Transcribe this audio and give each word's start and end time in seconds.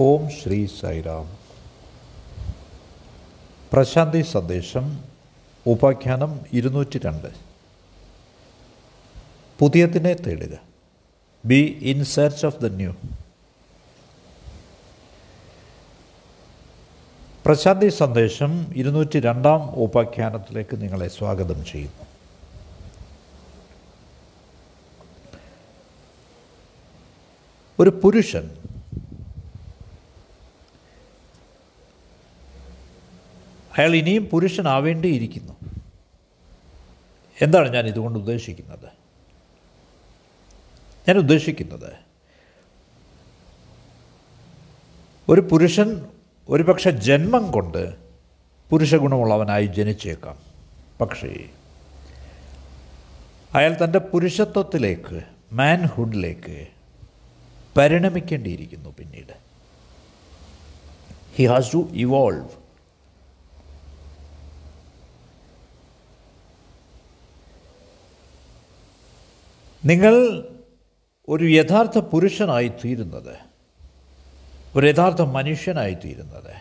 ഓം 0.00 0.30
ശ്രീ 0.30 0.66
സൈറാം 0.66 1.26
പ്രശാന്തി 3.72 4.22
സന്ദേശം 4.22 5.04
ഉപാഖ്യാനം 5.66 6.40
ഇരുന്നൂറ്റി 6.52 6.98
രണ്ട് 6.98 7.28
പുതിയതിനെ 9.60 10.14
തേടുക. 10.14 10.58
Be 11.44 11.78
in 11.82 12.04
search 12.04 12.46
of 12.46 12.58
the 12.62 12.66
new 12.66 12.94
Prashanti 17.46 17.88
Sandesham 17.88 18.72
ഇരുന്നൂറ്റി 18.76 19.20
രണ്ടാം 19.20 19.70
ഉപാഖ്യാനത്തിലേക്ക് 19.70 20.82
നിങ്ങളെ 20.82 21.08
സ്വാഗതം 21.08 21.64
ചെയ്യുന്നു. 21.64 22.06
ഒരു 27.78 27.90
പുരുഷൻ 27.90 28.50
അയാൾ 33.78 33.94
ഇനിയും 33.94 34.24
പുരുഷനാവേണ്ടിയിരിക്കുന്നു. 34.24 35.52
എന്താണ് 37.40 37.68
ഞാൻ 37.68 37.86
ഇതുകൊണ്ട് 37.86 38.18
ഉദ്ദേശിക്കുന്നത്? 38.18 38.88
ഞാൻ 41.08 41.18
ഉദ്ദേശിക്കുന്നത് 41.18 41.92
ഒരു 45.28 45.40
പുരുഷൻ 45.40 46.06
ഒരുപക്ഷെ 46.48 46.90
ജന്മം 46.90 47.50
കൊണ്ട് 47.50 47.94
പുരുഷഗുണമുള്ളവനായി 48.70 49.66
ജനിച്ചേക്കാം. 49.66 50.38
പക്ഷേ 51.00 51.50
അയാൾ 53.54 53.76
തന്റെ 53.84 53.98
പുരുഷത്വത്തിലേക്ക് 53.98 55.22
മാൻഹുഡിലേക്ക് 55.52 56.66
പരിണമിക്കേണ്ടിയിരിക്കുന്നു 57.76 58.94
പിന്നീട്. 58.98 59.32
ഹി 61.36 61.44
ഹാസ് 61.44 61.74
ടു 61.74 61.88
ഇവോൾവ് 61.92 62.63
നിങ്ങൾ 69.84 70.14
ഒരു 71.28 71.44
യഥാർത്ഥ 71.44 71.98
പുരുഷനായി 71.98 72.68
തീരുന്നത് 72.68 73.36
ഒരു 74.76 74.86
യഥാർത്ഥ 74.86 75.22
മനുഷ്യനായി 75.22 75.94
തീരുന്നത് 75.94 76.52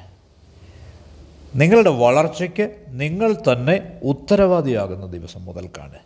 നിങ്ങളുടെ 1.55 1.89
വളർച്ചയ്ക്ക് 1.89 2.85
നിങ്ങൾ 2.87 3.35
തന്നെ 3.35 3.99
ഉത്തരവാദിയാകുന്ന 4.03 5.05
ദിവസം 5.05 5.45
മുതൽക്കാണ്. 5.45 5.99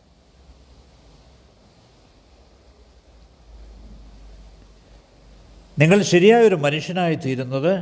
നിങ്ങൾ 5.80 6.02
ശരിയായ 6.02 6.48
ഒരു 6.48 6.56
മനുഷ്യനായി 6.56 7.16
തീരുന്നത് 7.16 7.74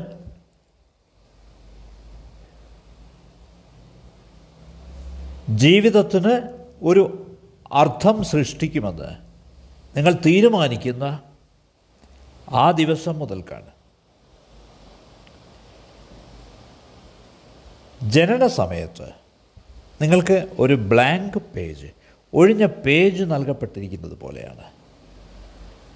ജീവിതത്തിന് 5.50 6.36
ഒരു 6.81 7.28
അർത്ഥം 7.72 8.23
സൃഷ്ടിക്കുമെന്ന് 8.23 9.25
നിങ്ങൾ 9.96 10.18
തീരുമാനിക്കുന്ന 10.26 11.22
ആ 12.50 12.72
ദിവസം 12.72 13.20
മുതൽക്കാണ്. 13.20 13.66
ജനന 18.12 18.48
സമയത്ത് 18.48 19.10
നിങ്ങൾക്ക് 20.02 20.48
ഒരു 20.60 20.74
ബ്ലാങ്ക് 20.74 21.38
പേജ് 21.38 21.88
ഒഴിഞ്ഞ 22.34 22.66
പേജ് 22.66 23.24
നൽകപ്പെട്ടിരിക്കുന്നത് 23.24 24.20
പോലെയാണ്. 24.20 24.64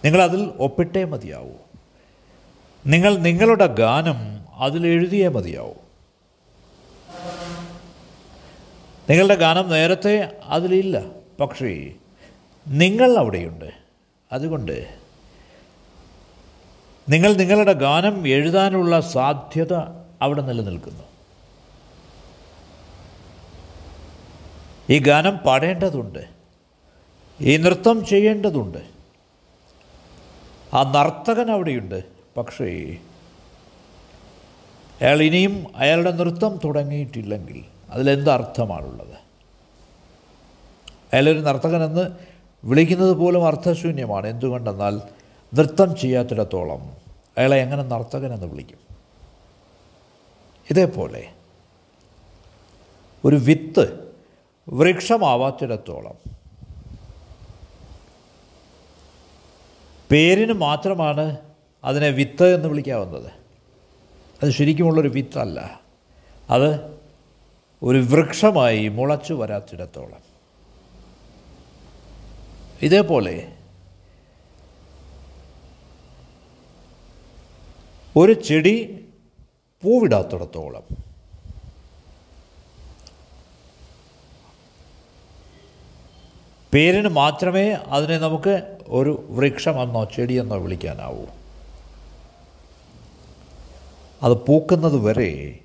നിങ്ങളതിൽ 0.05 0.43
ഒപ്പിട്ടേ 0.59 1.03
മതിയാവൂ. 1.03 1.51
നിങ്ങൾ 2.85 3.17
നിങ്ങളുടെ 3.17 3.65
ഗാനം 3.65 4.45
അതിലെഴുതിയേ 4.53 5.27
മതിയാവൂ. 5.27 5.73
നിങ്ങളുടെ 9.09 9.35
ഗാനം 9.35 9.69
നേരത്തെ 9.69 10.39
അതിലില്ല. 10.43 11.01
പക്ഷേ 11.39 11.93
നിങ്ങൾ 12.67 13.17
അവിടെയുണ്ട്. 13.17 13.88
അതുകൊണ്ട് 14.31 14.99
നിങ്ങൾ 17.09 17.33
നിങ്ങളുടെ 17.33 17.73
ഗാനം 17.73 18.27
എഴുതാനുള്ള 18.27 18.99
സാധ്യത 19.01 19.73
അവിടെ 20.21 20.41
നിലനിൽക്കുന്നു. 20.41 21.03
ഈ 24.89 24.99
ഗാനം 24.99 25.37
പാടേണ്ടതുണ്ട്. 25.37 26.29
ഈ 27.41 27.57
നൃത്തം 27.57 28.05
ചെയ്യേണ്ടതുണ്ട്. 28.05 28.77
ആ 30.73 30.83
നർത്തകൻ 30.83 31.51
അവിടെയുണ്ട്. 31.51 32.03
പക്ഷേ 32.37 32.97
അയാൾ 35.01 35.21
ഇനിയും 35.21 35.67
അയാളുടെ 35.75 36.11
നൃത്തം 36.11 36.59
തുടങ്ങിയിട്ടില്ലെങ്കിൽ 36.63 37.65
അതിലെന്ത് 37.89 38.29
അർത്ഥമാണുള്ളത്? 38.29 39.17
അയാളൊരു 41.13 41.39
നർത്തകനെന്ന് 41.39 42.28
വിളിക്കുന്നത് 42.63 43.13
പോലും 43.13 43.47
അർത്ഥശൂന്യമാണ്. 43.47 44.27
എന്തുകൊണ്ടെന്നാൽ 44.27 45.01
നൃത്തം 45.53 45.95
ചെയ്യാത്തിടത്തോളം 45.95 46.97
അയാളെ 47.37 47.57
എങ്ങനെ 47.57 47.83
നർത്തകനെന്ന് 47.83 48.45
വിളിക്കും. 48.45 48.77
ഇതേപോലെ 50.69 51.29
ഒരു 53.25 53.35
വിത്ത് 53.35 54.13
വൃക്ഷമാവാത്തിടത്തോളം 54.69 56.37
പേരിന് 60.11 60.53
മാത്രമാണ് 60.53 61.37
അതിനെ 61.83 62.09
വിത്ത് 62.09 62.55
എന്ന് 62.55 62.67
വിളിക്കാവുന്നത്. 62.67 63.31
അത് 64.43 64.49
ശരിക്കുമുള്ളൊരു 64.49 65.07
വിത്തല്ല. 65.07 65.79
അത് 66.49 66.99
ഒരു 67.83 67.97
വൃക്ഷമായി 67.97 68.87
മുളച്ചു 68.87 69.33
വരാത്തിടത്തോളം. 69.33 70.28
ഇതേപോലെ 72.81 73.53
ഒരു 78.17 78.33
ചെടി 78.33 79.05
പൂവിടാത്തിടത്തോളം 79.83 80.85
പേരിന് 86.73 87.07
മാത്രമേ 87.07 87.71
അതിനെ 87.71 88.17
നമുക്ക് 88.17 88.77
ഒരു 88.87 89.25
വൃക്ഷമെന്നോ 89.29 90.03
ചെടിയെന്നോ 90.03 90.57
വിളിക്കാനാവൂ. 90.57 91.25
അത് 94.23 94.45
പൂക്കുന്നത് 94.45 94.97
വരെ 94.97 95.59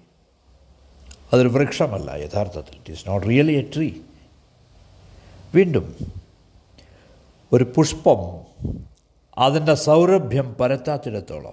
അതൊരു 1.32 1.48
വൃക്ഷമല്ല 1.48 2.10
യഥാർത്ഥത്തിൽ. 2.14 2.76
It 2.76 2.92
is 2.92 3.08
not 3.08 3.26
really 3.26 3.52
a 3.52 3.70
tree 3.75 3.88
വീണ്ടും 5.54 5.86
ഒരു 7.54 7.72
പുഷ്പം 7.76 8.44
അതിന്റെ 9.38 9.75
സൗരഭ്യം 9.75 10.54
പരത്താത്തിടത്തോളം. 10.54 11.53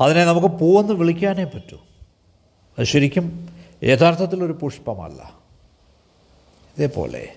അതിനെ 0.00 0.24
നമുക്ക് 0.24 0.46
പൂവെന്ന് 0.46 0.92
വിളിക്കാനേ 0.92 1.44
പറ്റൂ. 1.44 1.78
അത് 2.78 2.84
ശരിക്കും 2.84 3.48
യഥാർത്ഥത്തിലൊരു 3.82 4.52
പുഷ്പമല്ല. 4.52 5.34
ഇതേപോലെ. 6.78 7.36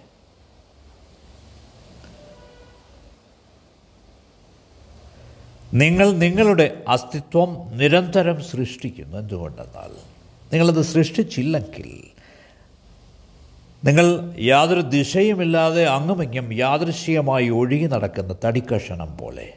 നിങ്ങൾ 5.74 6.12
നിങ്ങളുടെ 6.12 6.84
അസ്തിത്വം 6.88 7.78
നിരന്തരം 7.78 8.44
സൃഷ്ടിക്കുന്നു. 8.44 9.18
എന്തുകൊണ്ടെന്നാൽ 9.18 9.92
നിങ്ങളത് 10.54 10.82
സൃഷ്ടിച്ചില്ലെങ്കിൽ 10.82 12.19
നിങ്ങൾ 13.84 14.08
യാതൊരു 14.42 14.82
ദിശയുമില്ലാതെ 14.94 15.86
അങ്ങുമിങ്ങും 15.88 16.54
യാദൃശ്യമായി 16.54 17.50
ഒഴുകി 17.50 17.86
നടക്കുന്ന 17.86 18.36
തടിക്കഷണം 18.46 19.18
പോലെ 19.18 19.48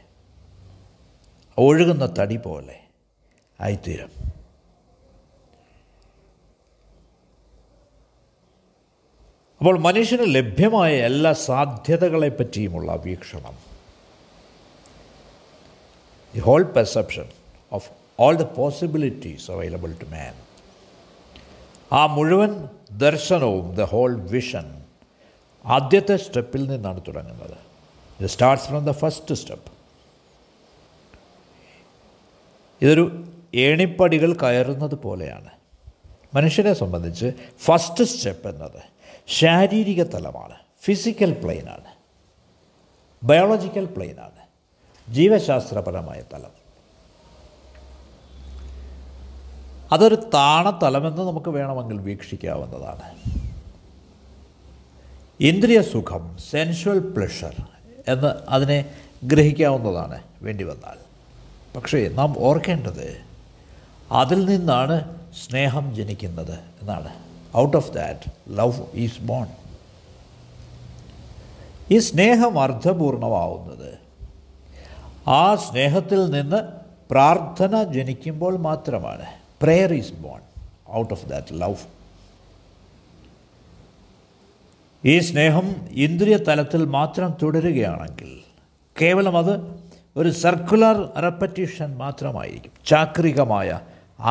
ഒഴുകുന്ന 1.58 2.04
തടി 2.18 2.36
പോലെ 2.36 2.76
ആയിത്തീരും. 3.60 4.12
അപ്പോൾ 9.60 9.78
മനുഷ്യന് 9.78 10.34
ലഭ്യമായ 10.34 10.92
എല്ലാ 11.00 11.32
സാധ്യതകളെ 11.32 12.28
പറ്റിയുമുള്ള 12.28 12.94
വീക്ഷണം 13.04 13.56
the 16.34 16.40
whole 16.40 16.62
perception 16.76 17.26
of 17.72 17.90
all 18.20 18.36
the 18.36 18.42
possibilities 18.42 19.50
available 19.50 19.92
to 19.92 20.04
man 20.04 20.34
ആ 21.92 22.06
മുഴുവൻ 22.06 22.52
ദർശനവും 22.98 23.74
ദ 23.74 23.80
ഹോൾ 23.80 24.20
വിഷൻ 24.20 24.84
ആദ്യത്തെ 25.66 26.16
സ്റ്റെപ്പിൽ 26.16 26.70
നിന്നാണ് 26.70 27.00
തുടങ്ങുന്നത്. 27.08 27.58
ഇത് 28.20 28.26
starts 28.26 28.68
from 28.68 28.84
the 28.84 28.90
first 28.90 29.34
step 29.34 29.72
ഇതൊരു 32.82 33.24
ഏണിപ്പടികൾ 33.54 34.32
കയറുന്നത് 34.32 34.94
പോലെയാണ്. 34.94 35.50
മനുഷ്യനെ 36.34 36.72
സംബന്ധിച്ച് 36.72 37.32
ഫസ്റ്റ് 37.58 38.04
സ്റ്റെപ്പ് 38.04 38.48
എന്നത് 38.48 38.82
ശാരീരിക 39.26 40.02
തലമാണ്. 40.02 40.56
ഫിസിക്കൽ 40.82 41.32
പ്ലെയിനാണ് 41.32 41.94
ബയോളജിക്കൽ 43.24 43.84
പ്ലെയിനാണ് 43.84 44.42
ജീവശാസ്ത്രപരമായ 45.12 46.22
തലം. 46.32 46.61
അതൊരു 49.92 50.14
താണതലമെന്ന് 50.14 51.22
നമുക്ക് 51.22 51.50
വേണമെങ്കിൽ 51.50 51.98
വീക്ഷിക്കാവുന്നതാണ്. 52.00 53.02
ഇന്ദ്രിയ 55.40 55.82
സുഖം 55.82 56.38
സെൻഷ്വൽ 56.50 56.98
പ്ലഷർ 56.98 57.54
എന്ന് 58.08 58.30
അതിനെ 58.48 58.84
ഗ്രഹിക്കാവുന്നതാണ് 59.24 60.22
വേണ്ടി 60.42 60.64
വന്നാൽ. 60.64 60.96
പക്ഷേ 61.76 62.08
നാം 62.08 62.34
ഓർക്കേണ്ടത് 62.38 63.20
അതിൽ 64.10 64.44
നിന്നാണ് 64.44 65.18
സ്നേഹം 65.48 65.94
ജനിക്കുന്നത് 65.94 66.54
എന്നാണ്. 66.54 67.14
Out 67.56 67.76
of 67.76 67.92
that 67.92 68.32
love 68.48 68.82
is 68.94 69.22
born 69.22 69.46
ഈ 71.90 71.98
സ്നേഹം 71.98 72.60
അർത്ഥപൂർണമാവുന്നത് 72.62 73.98
ആ 75.28 75.54
സ്നേഹത്തിൽ 75.54 76.30
നിന്ന് 76.30 76.56
പ്രാർത്ഥന 77.10 77.82
ജനിക്കുമ്പോൾ 77.82 78.56
മാത്രമാണ്. 78.56 79.41
Prayer 79.62 79.92
is 79.92 80.12
born 80.12 80.40
out 80.92 81.12
of 81.14 81.26
that 81.26 81.60
love 81.60 81.76
ഈ 85.04 85.18
സ്നേഹം 85.18 85.66
ഇന്ദ്രിയ 85.90 86.36
തലത്തിൽ 86.48 86.84
മാത്രം 86.98 87.30
തുടരുകയാണെങ്കിൽ 87.42 88.32
കേവലം 89.00 89.36
അത് 89.38 89.54
ഒരു 90.16 90.30
സർക്കുലർ 90.42 90.96
റെപ്പറ്റീഷൻ 91.22 91.90
മാത്രമായിരിക്കും. 91.96 92.72
ചാക്രികമായ 92.86 93.68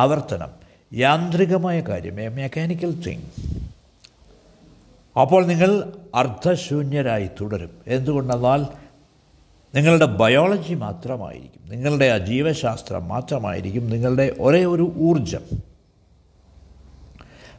ആവർത്തനം 0.02 0.52
യാന്ത്രികമായ 0.92 1.80
കാര്യം 1.80 2.20
എ 2.20 2.28
മെക്കാനിക്കൽ 2.28 2.92
തിങ് 3.06 3.26
അപ്പോൾ 5.20 5.46
നിങ്ങൾ 5.46 5.70
അർദ്ധശൂന്യരായി 6.14 7.28
തുടരും. 7.40 7.72
എന്തുകൊണ്ടെന്നാൽ 7.86 8.62
നിങ്ങളുടെ 9.74 10.04
ബയോളജി 10.04 10.74
മാത്രമായിരിക്കും. 10.74 11.68
നിങ്ങളുടെ 11.68 12.04
ആ 12.04 12.18
ജീവശാസ്ത്രം 12.18 13.08
മാത്രമായിരിക്കും 13.08 13.90
നിങ്ങളുടെ 13.90 14.36
ഒരേ 14.40 14.64
ഒരു 14.64 14.92
ഊർജം 14.96 15.44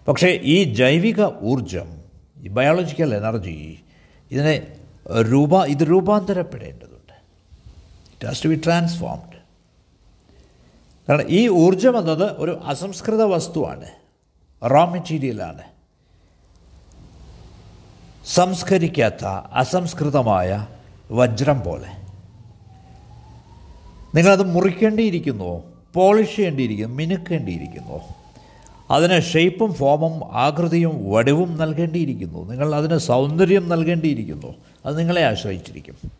പക്ഷേ 0.07 0.39
ഈ 0.43 0.63
ജൈവിക 0.73 1.25
ഊർജം 1.41 2.01
ഈ 2.37 2.47
ബയോളജിക്കൽ 2.47 3.15
എനർജി 3.15 3.79
ഇതിനെ 4.31 4.77
രൂപ 5.31 5.65
ഇത് 5.65 5.83
രൂപാന്തരപ്പെടേണ്ടതുണ്ട്. 5.89 7.13
It 8.13 8.25
has 8.25 8.43
to 8.43 8.47
be 8.47 8.61
transformed 8.65 9.37
കാരണം 11.09 11.25
ഈ 11.29 11.47
ഊർജം 11.47 11.97
എന്നത് 11.97 12.31
ഒരു 12.37 12.59
അസംസ്കൃത 12.65 13.23
വസ്തുവാണ്. 13.23 13.89
റോ 14.71 14.85
മെറ്റീരിയലാണ് 14.85 15.63
സംസ്കരിക്കാത്ത 18.25 19.25
അസംസ്കൃതമായ 19.53 20.67
വജ്രം 21.11 21.61
പോലെ. 21.61 22.02
നിങ്ങളത് 24.15 24.43
മുറിക്കേണ്ടിയിരിക്കുന്നു 24.43 25.63
പോളിഷ് 25.93 26.35
ചെയ്യേണ്ടിയിരിക്കുന്നു 26.35 26.95
മിനുക്കേണ്ടിയിരിക്കുന്നു. 26.95 27.99
അതിന് 28.91 29.21
ഷേപ്പും 29.21 29.73
ഫോമും 29.73 30.29
ആകൃതിയും 30.31 31.11
വടിവും 31.11 31.57
നൽകേണ്ടിയിരിക്കുന്നു. 31.57 32.49
നിങ്ങൾ 32.49 32.75
അതിന് 32.75 32.97
സൗന്ദര്യം 32.97 33.69
നൽകേണ്ടിയിരിക്കുന്നു. 33.69 34.55
അത് 34.85 34.99
നിങ്ങളെ 34.99 35.25
ആശ്രയിച്ചിരിക്കും. 35.25 36.11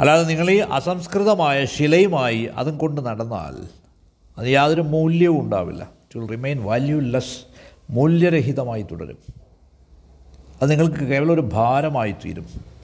അല്ലാതെ 0.00 0.24
നിങ്ങൾ 0.24 0.50
ഈ 0.50 0.56
അസംസ്കൃതമായ 0.56 1.64
ശിലയുമായി 1.64 2.48
അതും 2.56 2.78
കൊണ്ട് 2.78 3.00
നടന്നാൽ 3.00 3.68
അത് 4.38 4.46
യാതൊരു 4.46 4.80
മൂല്യവും 4.80 5.40
ഉണ്ടാവില്ല. 5.40 5.82
ഇറ്റ് 5.82 6.18
വിൽ 6.18 6.28
റിമെയിൻ 6.28 6.62
വാല്യൂലെസ് 6.62 7.38
മൂല്യരഹിതമായി 7.90 8.82
തുടരും. 8.82 9.18
അത് 10.62 10.70
നിങ്ങൾക്ക് 10.70 10.96
കേവലം 10.96 11.32
ഒരു 11.32 11.40
ഭാരമായി 11.40 12.14
തീരും. 12.24 12.75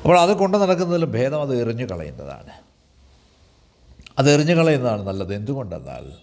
അപ്പോൾ 0.00 0.20
അത് 0.20 0.30
കൊണ്ട് 0.30 0.56
നടക്കുന്നതിൽ 0.58 1.04
ഭേദം 1.04 1.42
അത് 1.42 1.60
എറിഞ്ഞു 1.60 1.84
കളയുന്നതാണ്. 1.84 2.50
അത് 4.18 4.30
എറിഞ്ഞു 4.30 4.54
കളയുന്നതാണ് 4.54 5.06
നല്ലത്. 5.06 5.34
എന്തുകൊണ്ടെന്നാൽ 5.34 6.18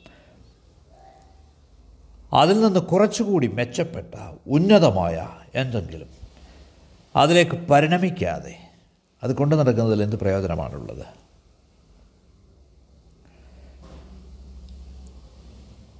അതിൽ 2.33 2.61
നിന്ന് 2.61 2.79
കുറച്ചുകൂടി 2.79 3.47
മെച്ചപ്പെട്ട 3.47 4.15
ഉന്നതമായ 4.47 5.29
എന്തെങ്കിലും 5.55 6.09
അതിലേക്ക് 7.15 7.51
പരിണമിക്കാതെ 7.51 8.55
അത് 9.23 9.35
കൊണ്ട് 9.35 9.55
നടക്കുന്നതിൽ 9.55 10.03
എന്ത് 10.03 10.15
പ്രയോജനമാണുള്ളത്? 10.15 11.05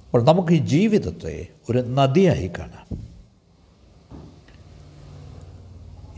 അപ്പോൾ 0.06 0.22
നമുക്ക് 0.22 0.52
ഈ 0.52 0.58
ജീവിതത്തെ 0.58 1.46
ഒരു 1.70 1.78
നദിയായി 1.78 2.50
കാണാം. 2.58 3.07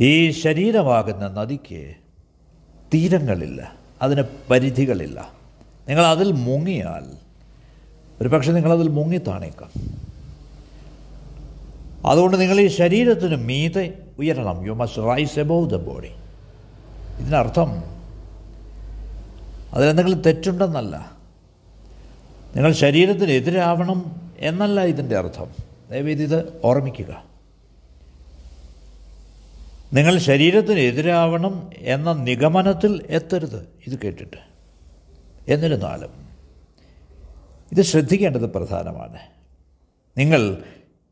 ഈ 0.00 0.30
ശരീരമാകുന്ന 0.30 1.28
നദിക്ക് 1.28 1.94
തീരങ്ങളില്ല 2.94 3.72
അതിന് 4.02 4.22
പരിധികളില്ല. 4.50 5.32
നിങ്ങൾ 5.88 6.06
അതിൽ 6.06 6.32
മുങ്ങിയാൽ 6.32 7.16
ഒരു 8.20 8.28
പക്ഷേ 8.28 8.52
നിങ്ങളതിൽ 8.52 8.88
മുങ്ങിത്താണേക്കാം 8.88 10.00
അതുകൊണ്ട് 12.06 12.40
നിങ്ങൾ 12.40 12.60
ഈ 12.60 12.66
ശരീരത്തിന് 12.66 13.36
മീതെ 13.36 13.98
ഉയരണം. 14.18 14.66
You 14.66 14.72
must 14.72 15.02
rise 15.02 15.38
above 15.38 15.70
the 15.70 15.76
body 15.76 16.10
ഇതിനർത്ഥം 17.20 17.84
അതിലെന്തെങ്കിലും 19.72 20.22
തെറ്റുണ്ടെന്നല്ല. 20.22 21.12
നിങ്ങൾ 22.56 22.72
ശരീരത്തിന് 22.72 23.30
എതിരാവണം 23.30 24.30
എന്നല്ല 24.38 24.84
ഇതിന്റെ 24.84 25.16
അർത്ഥം. 25.18 25.46
ദയവേദി 25.90 26.22
ഇത് 26.22 26.60
ഓർമ്മിക്കുക. 26.64 27.29
നിങ്ങൾ 29.92 30.18
ശരീരത്തിന് 30.18 30.78
എതിരാവണം 30.78 31.70
എന്ന 31.78 32.12
നിഗമനത്തിൽ 32.12 33.06
എത്തരുത്. 33.08 33.68
ഇത് 33.86 33.98
കേട്ടിട്ട്. 33.98 34.36
എന്നിരുന്നാലും 35.48 36.28
ഇത് 37.72 37.82
ശ്രദ്ധിക്കേണ്ടത് 37.82 38.52
പ്രധാനമാണ്. 38.52 39.18
നിങ്ങൾ 40.18 40.62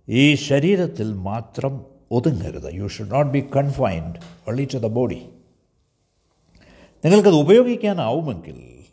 ഈ 0.09 0.35
ശരീരത്തിൽ 0.35 1.13
മാത്രം 1.13 1.85
ഒതുങ്ങരുത്. 2.11 2.75
You 2.75 2.87
should 2.87 3.11
not 3.11 3.31
be 3.31 3.41
confined 3.57 4.17
only 4.49 4.69
to 4.75 4.79
the 4.79 4.87
body 4.87 5.29
നിങ്ങൾക്കത് 7.05 7.35
ഉപയോഗിക്കാനാവുമെങ്കിൽ 7.35 8.85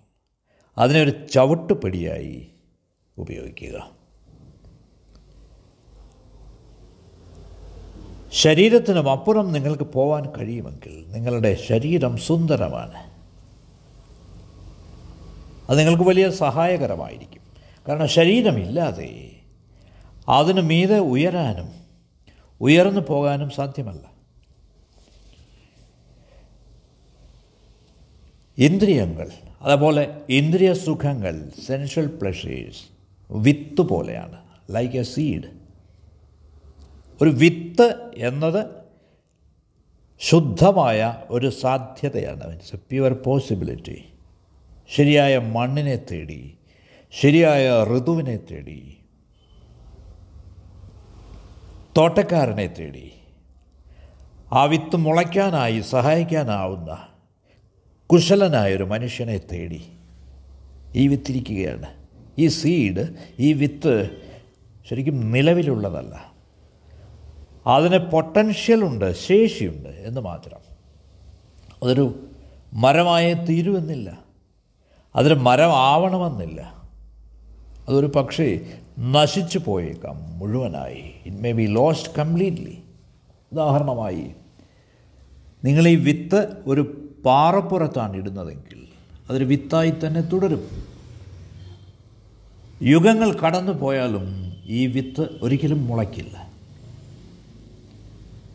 അതിനൊരു 0.77 1.27
ചവിട്ടുപടിയായി 1.27 2.47
ഉപയോഗിക്കുക. 3.17 3.94
ശരീരത്തിനും 8.35 9.11
അപ്പുറം 9.11 9.51
നിങ്ങൾക്ക് 9.51 9.83
പോകാൻ 9.83 10.31
കഴിയുമെങ്കിൽ 10.37 11.05
നിങ്ങളുടെ 11.07 11.57
ശരീരം 11.67 12.17
സുന്ദരമാണ്. 12.17 13.11
അത് 15.69 15.79
നിങ്ങൾക്ക് 15.79 16.03
വലിയ 16.03 16.29
സഹായകരമായിരിക്കും. 16.29 17.41
കാരണം 17.87 18.07
ശരീരമില്ലാതെ 18.07 19.31
അതിനു 20.29 20.61
മീതെ 20.61 20.99
ഉയരാനും 20.99 21.69
ഉയർന്നു 22.61 23.01
പോകാനും 23.01 23.49
സാധ്യമല്ല. 23.49 24.11
ഇന്ദ്രിയങ്ങൾ 28.57 29.31
അതുപോലെ 29.61 30.21
ഇന്ദ്രിയ 30.29 30.73
സുഖങ്ങൾ 30.73 31.51
സെൻഷ്യൽ 31.67 32.19
പ്ലഷേഴ്സ് 32.21 32.83
വിത്ത് 33.31 33.81
പോലെയാണ്. 33.81 34.37
ലൈക്ക് 34.71 34.95
എ 34.95 35.03
സീഡ് 35.03 35.64
ഒരു 37.21 37.29
വിത്ത് 37.29 38.11
എന്നത് 38.15 38.65
ശുദ്ധമായ 40.19 41.15
ഒരു 41.29 41.49
സാധ്യതയാണ് 41.49 42.47
മീൻസ് 42.47 42.75
എ 42.75 42.77
പ്യുവർ 42.77 43.13
പോസിബിലിറ്റി 43.13 44.03
ശരിയായ 44.89 45.37
മണ്ണിനെ 45.37 45.95
തേടി 45.95 46.57
ശരിയായ 47.11 47.83
ഋതുവിനെ 47.83 48.37
തേടി 48.37 48.97
തോട്ടക്കാരനെ 51.97 52.67
തേടി. 52.67 53.11
ആ 54.53 54.63
വിത്ത് 54.63 54.95
മുളയ്ക്കാനായി 54.95 55.81
സഹായിക്കാനാവുന്ന 55.81 57.07
കുശലനായൊരു 58.05 58.83
മനുഷ്യനെ 58.83 59.37
തേടി 59.37 59.81
ഈ 60.95 61.07
വിത്തിരിക്കുകയാണ്. 61.07 61.89
ഈ 62.37 62.47
സീഡ് 62.47 63.15
ഈ 63.39 63.53
വിത്ത് 63.53 64.09
ശരിക്കും 64.89 65.31
നിലവിലുള്ളതല്ല. 65.31 66.34
അതിന് 67.67 67.97
പൊട്ടൻഷ്യലുണ്ട് 67.97 69.15
ശേഷിയുണ്ട് 69.15 69.89
എന്ന് 69.89 70.21
മാത്രം. 70.21 70.59
അതൊരു 71.83 72.29
മരമായി 72.73 73.33
തീരുമെന്നില്ല 73.33 74.19
അതൊരു 75.15 75.33
മരമാവണമെന്നില്ല. 75.33 76.85
അതൊരു 77.89 78.05
പക്ഷേ 78.05 78.61
നശിച്ചു 78.99 79.59
പോയേക്കാം 79.59 80.39
മുഴുവനായി. 80.39 81.11
It 81.25 81.37
may 81.37 81.51
be 81.51 81.65
lost 81.67 82.15
completely 82.17 82.77
ഉദാഹരണമായി 83.51 84.31
നിങ്ങൾ 85.63 85.87
ഈ 85.87 85.95
വിത്ത് 85.95 86.47
ഒരു 86.67 87.11
പാറപ്പുറത്താണ് 87.25 88.15
ഇടുന്നതെങ്കിൽ 88.15 88.87
അതൊരു 89.29 89.43
വിത്തായി 89.43 89.89
തന്നെ 89.89 90.21
തുടരും. 90.21 90.67
യുഗങ്ങൾ 92.83 93.33
കടന്നു 93.33 93.71
പോയാലും 93.71 94.53
ഈ 94.65 94.87
വിത്ത് 94.87 95.29
ഒരിക്കലും 95.41 95.87
മുളയ്ക്കില്ല. 95.87 96.44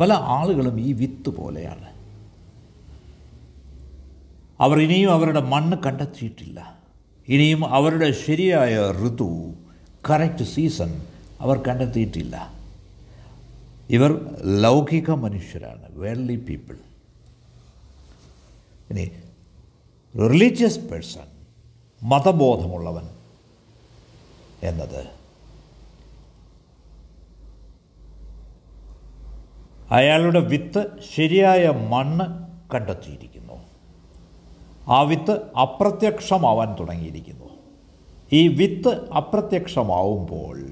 പല 0.01 0.13
ആളുകളും 0.13 0.81
ഈ 0.81 0.93
വിത്ത് 0.93 1.29
പോലെയാണ്. 1.29 1.89
അവർ 4.61 4.81
ഇനിയും 4.83 5.13
അവരുടെ 5.13 5.41
മണ്ണ് 5.41 5.77
കണ്ടെത്തിയിട്ടില്ല. 5.87 6.79
ഇനിയും 7.29 7.67
അവരുടെ 7.75 8.13
ശരിയായ 8.13 8.93
ഋതു 8.93 9.53
കറക്റ്റ് 10.11 10.45
സീസൺ 10.45 11.07
അവർ 11.41 11.57
കണ്ടെത്തിയിട്ടില്ല. 11.59 12.61
ഇവർ 13.91 14.11
ലൗകിക 14.63 15.11
മനുഷ്യരാണ് 15.11 15.87
വേൾഡ്ലി 15.91 16.37
പീപ്പിൾ 16.37 16.77
ഇനി 18.91 19.11
റിലീജിയസ് 20.15 20.81
പേഴ്സൺ 20.81 21.29
മതബോധമുള്ളവൻ 22.03 23.09
എന്നത് 24.63 25.20
അയാളുടെ 29.91 30.41
വിത്ത് 30.41 30.87
ശരിയായ 31.17 31.69
മണ്ണ് 31.69 32.25
കണ്ടെത്തിയിരിക്കുന്നു. 32.75 33.63
ആ 34.89 35.01
വിത്ത് 35.01 35.57
അപ്രത്യക്ഷമാവാൻ 35.57 36.77
തുടങ്ങിയിരിക്കുന്നു. 36.81 37.45
ഈ 38.33 38.49
വിത്ത് 38.49 39.11
അപ്രത്യക്ഷമാവുമ്പോൾ 39.11 40.71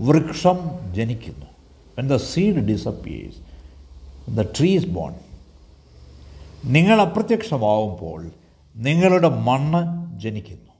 വൃക്ഷം 0.00 0.58
ജനിക്കുന്നു. 0.94 1.46
When 1.98 2.08
the 2.08 2.16
seed 2.16 2.56
disappears 2.56 3.38
the 4.30 4.42
tree's 4.42 4.86
born 4.86 5.14
നിങ്ങൾ 6.64 7.00
അപ്രത്യക്ഷമാവുമ്പോൾ 7.00 8.30
നിങ്ങളുടെ 8.76 9.28
മണ്ണ് 9.28 10.20
ജനിക്കുന്നു. 10.20 10.70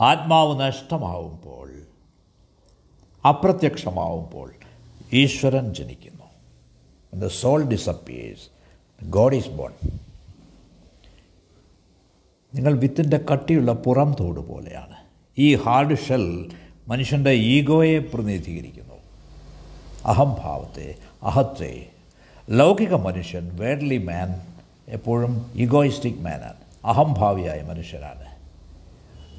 ആത്മാവ് 0.00 0.60
നഷ്ടമാവുമ്പോൾ 0.60 1.85
അപ്രത്യക്ഷമാവുമ്പോൾ 3.26 4.52
ഈശ്വരൻ 5.12 5.74
ജനിക്കുന്നു. 5.74 6.24
The 7.14 7.26
soul 7.26 7.64
disappears 7.64 8.48
God 9.04 9.34
is 9.34 9.48
born 9.48 9.72
നിങ്ങൾ 12.54 12.78
വിത്തിന്റെ 12.78 13.20
കട്ടിയുള്ള 13.32 13.72
പുറം 13.72 14.14
തോട് 14.20 14.40
പോലെയാണ്. 14.40 14.96
ഈ 15.38 15.54
ഹാർഡ് 15.54 15.96
ഷെൽ 15.98 16.50
മനുഷ്യന്റെ 16.88 17.30
ഈഗോയെ 17.30 17.98
പ്രതിനിധീകരിക്കുന്നു. 17.98 18.94
അഹംഭാവത്തെ 20.04 20.94
അഹത്തെ. 21.22 21.86
ലൗകിക 22.50 22.94
മനുഷ്യൻ 22.94 23.56
വേഡ്ലി 23.56 23.98
മാൻ 23.98 24.40
എപ്പോഴും 24.88 25.52
ഈഗോയിസ്റ്റിക് 25.54 26.20
മാനാണ്. 26.20 26.86
അഹംഭാവിയായ 26.86 27.62
മനുഷ്യനാണ്. 27.62 28.26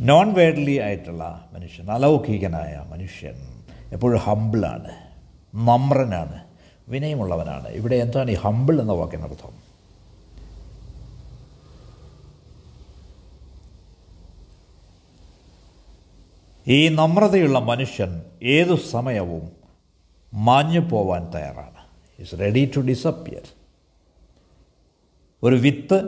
നോൺ 0.10 0.34
വേഡ്ലി 0.34 0.77
ആയിട്ടുള്ള 0.77 1.50
മനുഷ്യൻ 1.53 1.91
അലൗകികനായ 1.91 2.86
മനുഷ്യൻ 2.89 3.57
എപ്പോഴും 3.94 4.20
ഹമ്പിളാണ് 4.20 4.91
നമ്രനാണ് 5.56 6.44
വിനയമുള്ളവനാണ്. 6.89 7.67
ഇവിടെ 7.67 7.96
എന്താണ് 7.96 8.32
ഈ 8.32 8.34
ഹമ്പിൾ 8.34 8.82
എന്ന 8.82 8.91
വാക്കിനർത്ഥം 8.91 9.67
ഈ 16.67 16.88
നമ്രതയുള്ള 16.88 17.60
മനുഷ്യൻ 17.60 18.22
ഏതു 18.44 18.75
സമയവും 18.75 19.51
മാഞ്ഞു 20.34 20.79
പോവാൻ 20.79 21.32
തയ്യാറാണ്. 21.36 21.88
ഇസ് 22.20 22.39
റെഡി 22.39 22.72
ടു 22.75 22.79
ഡിസപ്പിയർ 22.79 23.41
ഒരു 25.44 25.56
വിത്ത് 25.56 26.00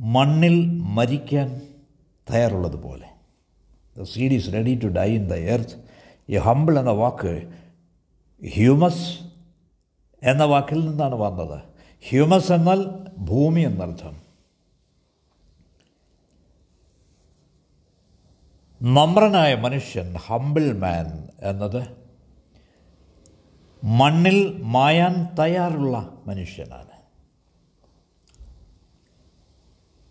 മണ്ണിൽ 0.00 0.66
മരിക്കാൻ 0.70 1.60
തയ്യാറുള്ളതുപോലെ. 2.32 3.08
The 3.98 4.02
seed 4.02 4.32
is 4.32 4.52
ready 4.52 4.80
to 4.82 4.86
die 4.86 5.14
in 5.14 5.28
the 5.28 5.34
earth 5.34 5.81
ഈ 6.32 6.36
ഹമ്പിൾ 6.36 6.78
എന്ന 6.78 6.90
വാക്ക് 6.90 7.52
ഹ്യൂമസ് 8.52 9.20
എന്ന 10.22 10.44
വാക്കിൽ 10.44 10.88
നിന്നാണ് 10.88 11.14
വന്നത്. 11.14 11.62
ഹ്യൂമസ് 12.08 12.52
എന്നാൽ 12.52 12.84
ഭൂമി 13.18 13.60
എന്നർത്ഥം. 13.60 14.22
നമ്രനായ 18.82 19.54
മനുഷ്യൻ 19.54 20.14
ഹമ്പിൾ 20.14 20.78
മാൻ 20.78 21.28
എന്നത് 21.42 21.96
മണ്ണിൽ 23.84 24.62
മായാൻ 24.62 25.36
തയ്യാറുള്ള 25.38 26.22
മനുഷ്യനാണ്. 26.26 26.92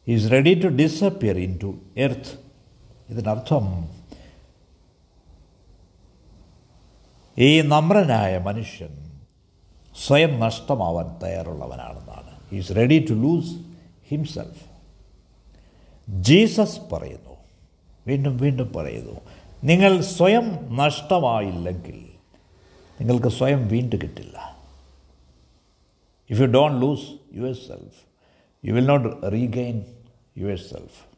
Is 0.07 0.31
ready 0.31 0.61
to 0.63 0.67
disappear 0.67 1.37
in 1.37 1.59
to 1.63 1.77
earth 1.97 2.39
ഇതിനർത്ഥം 3.09 3.65
ഈ 7.41 7.61
നമ്രനായ 7.61 8.37
മനുഷ്യൻ 8.37 9.21
സ്വയം 10.05 10.39
നഷ്ടമാവാൻ 10.39 11.19
തയ്യാറുള്ളവനാണെന്നാണ്. 11.23 12.55
Is 12.55 12.75
ready 12.75 13.05
to 13.09 13.13
lose 13.13 13.53
himself 14.09 14.65
Jesus 16.09 16.79
പറയുന്നു. 16.91 17.37
വീണ്ടും 18.07 18.37
വീണ്ടും 18.37 18.73
പറയുന്നു. 18.75 19.21
നിങ്ങൾ 19.63 20.01
സ്വയം 20.01 20.75
നഷ്ടമായില്ലെങ്കിൽ 20.75 22.05
നിങ്ങൾക്ക് 23.01 23.27
സ്വയം 23.27 23.67
വീണ്ടും 23.67 24.01
കിട്ടില്ല. 24.01 24.57
If 26.29 26.41
you 26.41 26.45
don't 26.45 26.81
lose 26.81 27.37
your 27.37 27.53
self 27.53 27.99
you 28.65 28.73
will 28.73 28.85
not 28.85 29.31
regain 29.31 29.81
your 30.37 30.57
self 30.57 31.11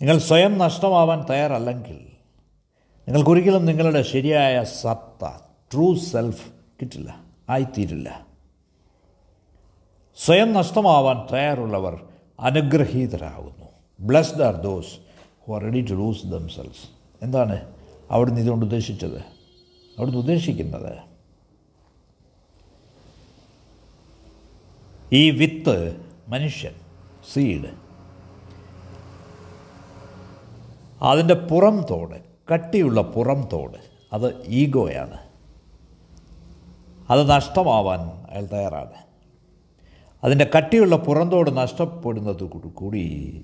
നിങ്ങൾ 0.00 0.18
സ്വയം 0.18 0.58
നഷ്ടമാവാൻ 0.58 1.26
തയ്യാറല്ലെങ്കിൽ 1.30 2.17
നിങ്ങൾക്കൊരിക്കലും 3.08 3.66
നിങ്ങളുടെ 3.66 4.02
ശരിയായ 4.02 4.64
സത്ത 4.64 5.28
ട്രൂ 5.72 5.94
സെൽഫ് 5.94 6.48
കിട്ടില്ല 6.80 7.20
ആയിത്തീരില്ല. 7.50 8.26
സ്വയം 10.16 10.52
നഷ്ടമാവാൻ 10.52 11.26
തയ്യാറുള്ളവർ 11.32 12.06
അനുഗ്രഹീതരാകുന്നു. 12.40 13.68
Blessed 14.00 14.42
are 14.42 14.54
those 14.54 14.94
who 15.46 15.54
are 15.54 15.62
ready 15.62 15.86
to 15.90 15.94
lose 15.94 16.26
themselves 16.26 16.90
എന്താണ് 17.22 17.74
അവിടുന്ന് 18.10 18.40
ഇതുകൊണ്ട് 18.40 18.66
ഉദ്ദേശിച്ചത്? 18.66 19.18
അവിടുന്ന് 19.98 20.18
ഉദ്ദേശിക്കുന്നത് 20.18 20.98
ഈ 25.12 25.30
വിത്ത് 25.30 26.06
മനുഷ്യൻ 26.28 26.74
സീഡ് 27.32 27.70
അതിന്റെ 31.02 31.34
പുറം 31.34 31.86
തോട് 31.90 32.27
കട്ടിയുള്ള 32.52 33.00
പുറം 33.00 33.48
തോട്. 33.52 33.78
അത് 34.12 34.44
ഈഗോയാണ്. 34.46 35.18
അത് 37.10 37.30
നഷ്ടമാവാൻ 37.30 38.00
അയാൾ 38.00 38.48
തയ്യാറാണ്. 38.52 39.08
അതിന്റെ 40.24 40.50
കട്ടിയുള്ള 40.56 40.96
പുറന്തോട് 40.96 41.56
നഷ്ടപ്പെടുന്നത് 41.56 42.44
കൂടി 42.44 42.98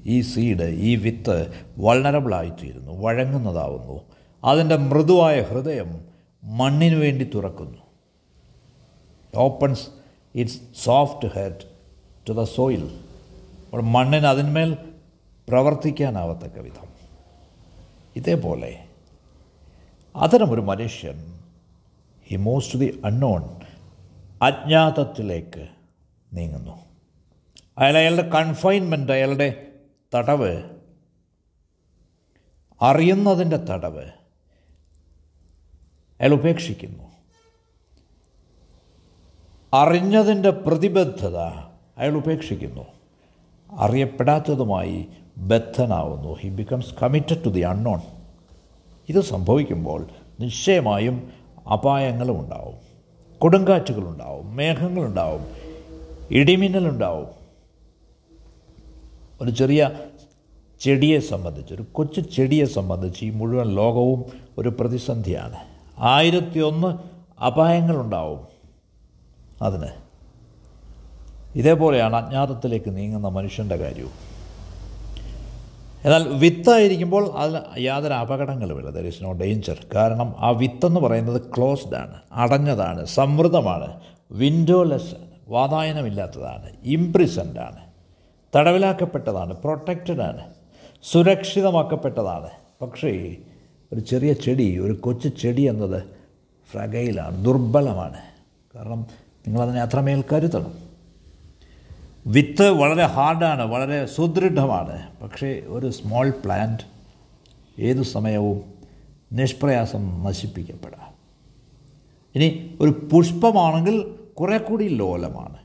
ഈ 0.06 0.20
സീഡ് 0.20 0.62
ഈ 0.62 0.96
വിത്ത് 0.96 1.52
വൾണറബിളായിത്തീരുന്നു 1.78 2.92
വഴങ്ങുന്നതാവുന്നു. 2.92 4.00
അതിന്റെ 4.44 4.76
മൃദുവായ 4.76 5.42
ഹൃദയം 5.42 6.04
മണ്ണിനു 6.44 6.96
വേണ്ടി 6.96 7.30
തുറക്കുന്നു. 7.34 7.78
Opens 9.36 9.88
its 10.34 10.60
soft 10.84 11.34
head 11.34 11.74
to 12.28 12.32
the 12.32 12.42
soil 12.42 12.98
മണ്ണിന് 13.74 14.26
അതിന്മേൽ 14.26 14.76
പ്രവർത്തിക്കാനാവത്തക്ക 15.48 16.58
വിധം. 16.58 16.94
ഇതേപോലെ 18.16 18.83
അത്തരമൊരു 20.16 20.60
മനുഷ്യൻ 20.60 21.40
he 22.24 22.36
moves 22.36 22.72
to 22.72 22.78
the 22.78 23.00
unknown 23.04 23.60
അജ്ഞാതത്തിലേക്ക് 24.42 25.68
നീങ്ങുന്നു. 26.32 26.78
അയാൾ 27.78 27.98
അയാളുടെ 27.98 28.28
കൺഫൈൻമെന്റ് 28.28 29.12
അയാളുടെ 29.12 29.66
തടവ് 30.14 30.62
അറിയുന്നതിന്റെ 32.82 33.56
തടവ് 33.56 34.04
അയാൾ 36.20 36.32
ഉപേക്ഷിക്കുന്നു. 36.32 37.04
അറിഞ്ഞതിന്റെ 39.74 40.50
പ്രതിബദ്ധത 40.50 41.36
അയാൾ 41.98 42.14
ഉപേക്ഷിക്കുന്നു. 42.14 42.86
അറിയപ്പെടാത്തതുമായി 43.72 45.06
ബദ്ധനാവുന്നു. 45.36 46.36
He 46.40 46.48
becomes 46.48 46.94
committed 47.02 47.44
to 47.44 47.48
the 47.48 47.60
unknown 47.60 48.23
ഇത് 49.08 49.20
സംഭവിക്കുമ്പോൾ 49.20 50.06
നിശ്ചയമായും 50.40 51.32
അപായങ്ങളും 51.72 52.40
ഉണ്ടാവും. 52.40 52.74
കൊടുങ്കാറ്റുകളുണ്ടാവും 53.38 54.56
മേഘങ്ങളുണ്ടാവും 54.56 55.46
ഇടിമിന്നലുണ്ടാവും. 56.30 57.26
ഒരു 59.40 59.50
ചെറിയ 59.50 59.90
ചെടിയെ 60.80 61.18
സംബന്ധിച്ച് 61.18 61.74
ഒരു 61.74 61.84
കൊച്ചു 61.92 62.20
ചെടിയെ 62.20 62.64
സംബന്ധിച്ച് 62.64 63.24
ഈ 63.24 63.30
മുഴുവൻ 63.30 63.74
ലോകവും 63.74 64.24
ഒരു 64.58 64.68
പ്രതിസന്ധിയാണ്. 64.68 65.56
ആയിരത്തി 65.98 66.58
ഒന്ന് 66.58 66.98
അപായങ്ങളുണ്ടാവും 67.42 68.46
അതിന്. 69.62 69.88
ഇതേപോലെയാണ് 71.54 72.16
അജ്ഞാതത്തിലേക്ക് 72.16 72.96
നീങ്ങുന്ന 72.96 73.28
മനുഷ്യന്റെ 73.28 73.76
കാര്യവും. 73.76 74.33
എന്നാൽ 76.04 76.28
വിത്തായിരിക്കുമ്പോൾ 76.28 77.32
അതിൽ 77.32 77.82
യാതൊരു 77.82 78.12
അപകടങ്ങളുമില്ല. 78.12 78.90
ദർ 78.90 79.06
ഇസ് 79.06 79.24
നോ 79.24 79.32
ഡേഞ്ചർ 79.32 79.86
കാരണം 79.94 80.34
ആ 80.38 80.50
വിത്തെന്ന് 80.50 81.00
പറയുന്നത് 81.00 81.42
ക്ലോസ്ഡ് 81.42 81.94
ആണ് 81.94 82.16
അടഞ്ഞതാണ് 82.32 83.04
സമൃദ്ധമാണ് 83.04 84.00
വിൻഡോലെസ് 84.32 85.14
വാതായനമില്ലാത്തതാണ് 85.48 86.70
ഇംപ്രിസന്റ് 86.84 87.58
ആണ് 87.58 87.80
തടവിലാക്കപ്പെട്ടതാണ് 88.56 89.56
പ്രൊട്ടക്റ്റഡ് 89.56 90.20
ആണ് 90.20 90.54
സുരക്ഷിതമാക്കപ്പെട്ടതാണ്. 91.02 92.50
പക്ഷേ 92.82 93.36
ഒരു 93.92 94.00
ചെറിയ 94.00 94.32
ചെടി 94.32 94.78
ഒരു 94.78 94.92
കൊച്ചു 94.92 95.28
ചെടി 95.28 95.62
എന്നത് 95.62 96.04
ഫ്രഗയിലാണ് 96.72 97.44
ദുർബലമാണ്. 97.44 98.20
കാരണം 98.74 99.06
നിങ്ങളതിനെ 99.46 99.82
അത്രമേൽ 99.82 100.24
കരുതണം. 100.32 100.83
വിത്ത് 102.26 102.70
വളരെ 102.70 103.04
ഹാർഡാണ് 103.04 103.62
വളരെ 103.62 104.06
സുദൃഢമാണ്. 104.06 105.16
പക്ഷേ 105.20 105.62
ഒരു 105.66 105.90
സ്മോൾ 105.90 106.30
പ്ലാന്റ് 106.30 106.82
ഏതു 107.78 108.02
സമയവും 108.02 108.74
നിഷ്പ്രയാസം 109.32 110.24
നശിപ്പിക്കപ്പെടാം. 110.24 111.14
ഇനി 112.34 112.78
ഒരു 112.80 113.08
പുഷ്പമാണെങ്കിൽ 113.12 114.14
കുറേ 114.40 114.58
കൂടി 114.58 114.88
ലോലമാണ്. 114.88 115.56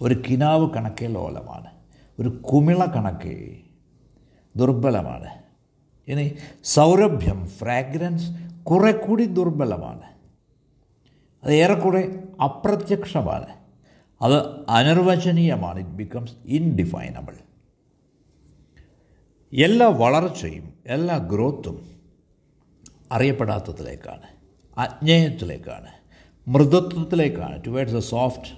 ഒരു 0.00 0.22
കിനാവ് 0.30 0.70
കണക്കെ 0.70 1.06
ലോലമാണ്. 1.06 1.66
ഒരു 2.20 2.28
കുമിള 2.28 2.84
കണക്കെ 2.84 3.56
ദുർബലമാണ്. 4.56 5.32
ഇനി 6.08 6.34
സൗരഭ്യം 6.64 7.46
ഫ്രാഗ്രൻസ് 7.46 8.30
കുറെ 8.64 8.92
കൂടി 8.92 9.24
ദുർബലമാണ്. 9.24 10.02
അത് 11.44 11.54
ഏറെക്കുറെ 11.54 12.22
അപ്രത്യക്ഷമാണ്. 12.44 13.65
അത് 14.22 14.66
അനിർവചനീയമാണ്. 14.68 15.78
ഇറ്റ് 15.78 15.90
ബിക്കംസ് 15.90 16.32
ഇൻഡിഫൈനബിൾ 16.46 17.34
എല്ലാ 19.52 19.88
വളർച്ചയും 19.88 20.74
എല്ലാ 20.86 21.16
ഗ്രോത്തും 21.16 21.90
അറിയപ്പെടാത്തതിലേക്കാണ് 23.12 24.28
അജ്ഞേയത്തിലേക്കാണ് 24.78 25.90
മൃദുത്വത്തിലേക്കാണ് 26.48 27.64
ടുവേഡ്സ് 27.66 27.94
എ 27.94 28.00
സോഫ്റ്റ് 28.00 28.50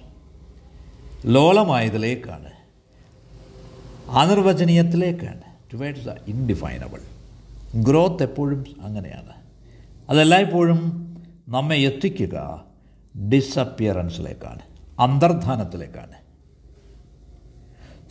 ലോലമായതിലേക്കാണ് 1.25 2.51
അനിർവചനീയത്തിലേക്കാണ് 4.09 5.41
ടുവേഡ്സ് 5.73 6.05
ദ 6.05 6.09
ഇൻഡിഫൈനബിൾ 6.27 7.01
ഗ്രോത്ത് 7.83 8.23
എപ്പോഴും 8.23 8.65
അങ്ങനെയാണ്. 8.81 9.33
അതെല്ലായ്പ്പോഴും 10.09 10.79
നമ്മെ 11.49 11.75
എത്തിക്കുക 11.75 12.65
ഡിസപ്പിയറൻസിലേക്കാണ് 13.29 14.68
അന്തർധാനത്തിലേക്കാണ്. 14.99 16.13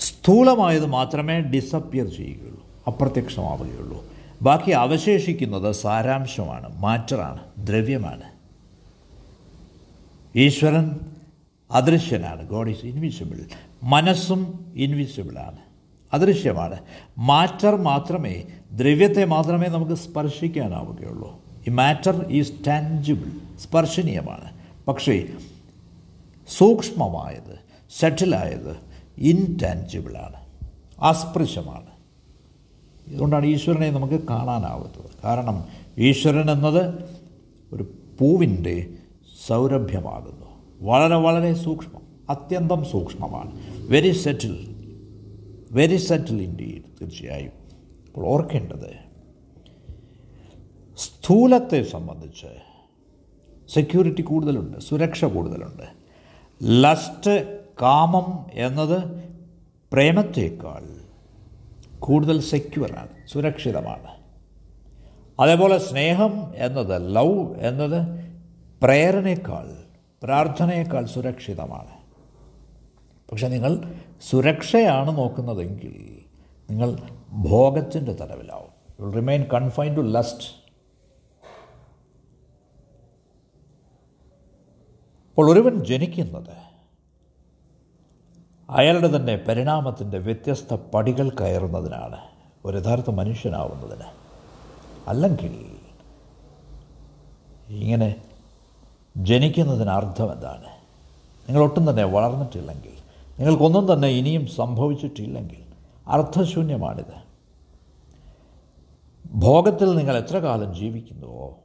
സ്ഥൂലമായത് 0.01 0.87
മാത്രമേ 0.87 1.41
ഡിസപ്പിയർ 1.41 2.07
ചെയ്യുകയുള്ളൂ 2.07 2.67
അപ്രത്യക്ഷമാവുകയുള്ളൂ. 2.87 4.05
ബാക്കി 4.43 4.71
അവശേഷിക്കുന്നത് 4.71 5.73
സാരാംശമാണ് 5.73 6.81
മാറ്ററാണ് 6.81 7.67
ദ്രവ്യമാണ്. 7.67 8.23
ഈശ്വരൻ 10.37 11.01
അദൃശ്യനാണ് 11.71 12.49
ഗോഡ് 12.49 12.71
ഈസ് 12.71 12.87
ഇൻവിസിബിൾ 12.87 13.41
മനസ്സും 13.83 14.73
ഇൻവിസിബിളാണ് 14.77 15.59
അദൃശ്യമാണ്. 16.13 16.79
മാറ്റർ 17.19 17.77
മാത്രമേ 17.77 18.43
ദ്രവ്യത്തെ 18.73 19.25
മാത്രമേ 19.25 19.69
നമുക്ക് 19.69 19.93
സ്പർശിക്കാനാവുകയുള്ളൂ. 19.93 21.41
ഈ 21.69 21.71
മാറ്റർ 21.71 22.27
ഈസ് 22.29 22.53
ടാൻജിബിൾ 22.67 23.59
സ്പർശനീയമാണ്. 23.59 24.51
പക്ഷേ 24.89 25.27
സൂക്ഷ്മമായത് 26.49 27.59
സെറ്റിലായത് 27.99 28.77
ഇൻടാൻജിബിളാണ് 29.19 30.47
അസ്പൃശ്യമാണ്. 31.01 31.87
ഇതുകൊണ്ടാണ് 33.09 33.47
ഈശ്വരനെ 33.47 33.91
നമുക്ക് 33.91 34.29
കാണാനാവുന്നത് 34.29 35.11
കാരണം 35.25 35.65
ഈശ്വരൻ 35.99 36.51
എന്നത് 36.51 37.05
ഒരു 37.73 37.83
പൂവിന്റെ 38.21 38.91
സൗരഭ്യമാകുന്നു. 39.47 40.47
വളരെ 40.81 41.17
വളരെ 41.17 41.55
സൂക്ഷ്മം 41.55 42.03
അത്യന്തം 42.31 42.85
സൂക്ഷ്മമാണ്. 42.85 43.61
Very 43.89 44.13
subtle 44.13 44.75
very 45.73 45.97
subtle 45.97 46.43
indeed 46.43 46.83
തീർച്ചയായും. 47.01 47.53
അപ്പോൾ 48.07 48.27
ഓർക്കേണ്ടത് 48.27 49.09
സ്ഥൂലത്തെ 50.97 51.83
സംബന്ധിച്ച് 51.83 52.47
സെക്യൂരിറ്റി 53.75 54.23
കൂടുതലുണ്ട് 54.23 54.79
സുരക്ഷ 54.79 55.25
കൂടുതലുണ്ട്. 55.25 55.98
ലസ്റ്റ് 56.63 57.59
കാമം 57.83 58.47
എന്നത് 58.53 59.29
പ്രേമത്തേക്കാൾ 59.93 60.85
കൂടുതൽ 61.99 62.41
സെക്യൂറാണ് 62.41 63.09
സുരക്ഷിതമാണ്. 63.29 64.09
അതേപോലെ 65.41 65.79
സ്നേഹം 65.79 66.53
എന്നത് 66.57 67.17
ലവ് 67.17 67.61
എന്നത് 67.61 68.29
പ്രേരണയേക്കാൾ 68.83 69.77
പ്രാർത്ഥനയേക്കാൾ 70.23 71.07
സുരക്ഷിതമാണ്. 71.07 71.89
പക്ഷെ 73.33 73.49
നിങ്ങൾ 73.49 73.93
സുരക്ഷയാണ് 74.31 75.19
നോക്കുന്നതെങ്കിൽ 75.19 76.19
നിങ്ങൾ 76.71 76.97
ഭോഗത്തിന്റെ 77.33 78.13
തലവിലാവും 78.13 78.71
you 79.01 79.11
remain 79.11 79.43
confined 79.43 79.97
to 79.97 80.01
lust 80.01 80.68
അപ്പോൾ 85.39 85.53
ഒരുവൻ 85.53 85.85
ജനിക്കുന്നത്. 85.85 86.57
അയാളുടെ 88.71 89.17
തന്നെ 89.17 89.45
പരിണാമത്തിന്റെ 89.49 90.19
വ്യത്യസ്ത 90.19 90.75
പടികൾ 90.75 91.31
കയറുന്നതിനാണ്. 91.31 92.17
ഒരു 92.65 92.77
യഥാർത്ഥ 92.77 93.11
മനുഷ്യനാവുന്നതിന്. 93.11 94.05
അല്ലെങ്കിൽ 95.07 95.77
ഇങ്ങനെ 97.69 98.15
ജനിക്കുന്നതിന് 99.17 99.91
അർത്ഥം 99.91 100.33
എന്താണ്? 100.33 100.67
നിങ്ങളൊട്ടും 101.49 101.91
തന്നെ 101.91 102.05
വളർന്നിട്ടില്ലെങ്കിൽ 102.05 102.93
നിങ്ങൾക്കൊന്നും 103.39 103.93
തന്നെ 103.93 104.09
ഇനിയും 104.09 104.47
സംഭവിച്ചിട്ടില്ലെങ്കിൽ 104.47 105.63
അർത്ഥശൂന്യമാണിത്. 106.07 107.15
ഭോഗത്തിൽ 109.33 109.97
നിങ്ങൾ 109.97 110.17
എത്ര 110.17 110.37
കാലം 110.37 110.75
ജീവിക്കുന്നുവോ 110.75 111.59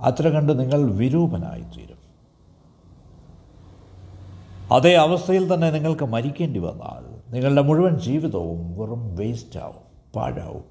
അത്ര 0.00 0.28
കണ്ട് 0.28 0.60
നിങ്ങൾ 0.60 0.90
വിരൂപനായിത്തീരും. 0.90 1.95
അതേ 4.72 4.94
അവസ്ഥയിൽ 4.94 5.54
തന്നെ 5.54 5.70
നിങ്ങൾക്ക് 5.70 6.04
മരിക്കേണ്ടി 6.04 6.60
വന്നാൽ 6.60 7.32
നിങ്ങളുടെ 7.32 7.62
മുഴുവൻ 7.62 7.98
ജീവിതവും 7.98 8.78
വെറും 8.78 9.16
വേസ്റ്റാവും 9.16 10.12
പാഴാവും. 10.14 10.64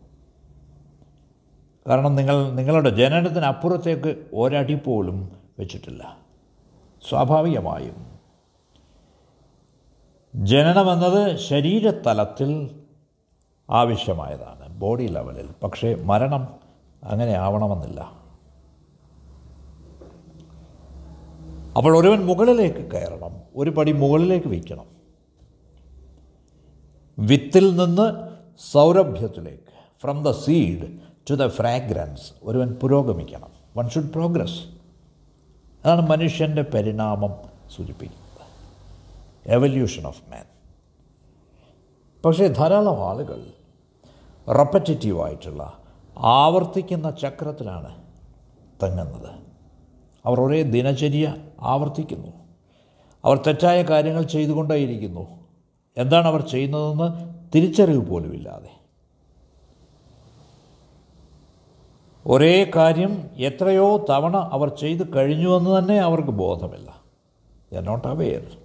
കാരണം 1.88 2.16
നിങ്ങൾ 2.16 2.52
നിങ്ങളുടെ 2.52 2.90
ജനനത്തിനപ്പുറത്തേക്ക് 2.90 4.26
ഒരടി 4.34 4.76
പോലും 4.76 5.32
വെച്ചിട്ടില്ല. 5.60 6.18
സ്വാഭാവികമായും 7.10 8.20
ജനനമെന്നത് 10.36 11.38
ശരീരതലത്തിൽ 11.38 12.80
ആവശ്യമായതാണ് 13.70 14.80
ബോഡി 14.80 15.04
ലെവലിൽ 15.04 15.50
പക്ഷേ 15.64 15.96
മരണം 15.96 16.48
അങ്ങനെ 17.04 17.32
ആവണമെന്നില്ല. 17.32 18.00
അപ്പോൾ 21.78 21.98
ഒരുവൻ 21.98 22.26
മുകളിലേക്ക് 22.26 22.92
കയറണം. 22.92 23.45
ഒരു 23.56 23.70
പടി 23.70 23.92
മുകളിലേക്ക് 23.92 24.48
വയ്ക്കണം. 24.48 24.86
വിത്തിൽ 27.20 27.76
നിന്ന് 27.76 28.30
സൗരഭ്യത്തിലേക്ക് 28.72 30.02
from 30.02 30.24
the 30.24 30.32
seed 30.32 31.00
to 31.30 31.34
the 31.34 31.48
fragrance 31.48 32.32
ഒരുവൻ 32.44 32.74
പുരോഗമിക്കണം. 32.74 33.50
വൺ 33.78 33.90
ഷുഡ് 33.90 34.12
പ്രോഗ്രസ് 34.12 34.60
അതാണ് 35.86 36.10
മനുഷ്യന്റെ 36.10 36.62
പരിണാമം 36.62 37.36
സൂചിപ്പിക്കുന്നത്. 37.76 38.26
എവല്യൂഷൻ 39.46 40.08
ഓഫ് 40.08 40.22
മാൻ 40.30 40.46
പക്ഷേ 42.26 42.48
ധാരാളം 42.48 43.10
ആളുകൾ 43.10 43.48
റെപ്പറ്റേറ്റീവായിട്ടുള്ള 44.58 45.80
ആവർത്തിക്കുന്ന 46.18 47.12
ചക്രത്തിലാണ് 47.12 48.02
തങ്ങുന്നത്. 48.84 49.30
അവർ 50.26 50.42
ഒരേ 50.42 50.64
ദിനചര്യ 50.64 51.36
ആവർത്തിക്കുന്നു. 51.60 52.45
അവർ 53.26 53.38
തെറ്റായ 53.38 53.82
കാര്യങ്ങൾ 53.82 54.24
ചെയ്തുകൊണ്ടേയിരിക്കുന്നു. 54.24 55.28
എന്താണ് 55.98 56.28
അവർ 56.28 56.42
ചെയ്യുന്നതെന്ന് 56.42 57.34
തിരിച്ചറിവ് 57.56 58.10
പോലുമില്ലാതെ 58.10 58.72
ഒരേ 62.28 62.72
കാര്യം 62.76 63.30
എത്രയോ 63.38 64.06
തവണ 64.10 64.38
അവർ 64.38 64.70
ചെയ്തു 64.70 65.04
കഴിഞ്ഞുവെന്ന് 65.16 65.80
തന്നെ 65.80 65.98
അവർക്ക് 65.98 66.28
ബോധമില്ല. 66.28 67.02
നോട്ട് 67.80 68.08
അവെയർ 68.08 68.58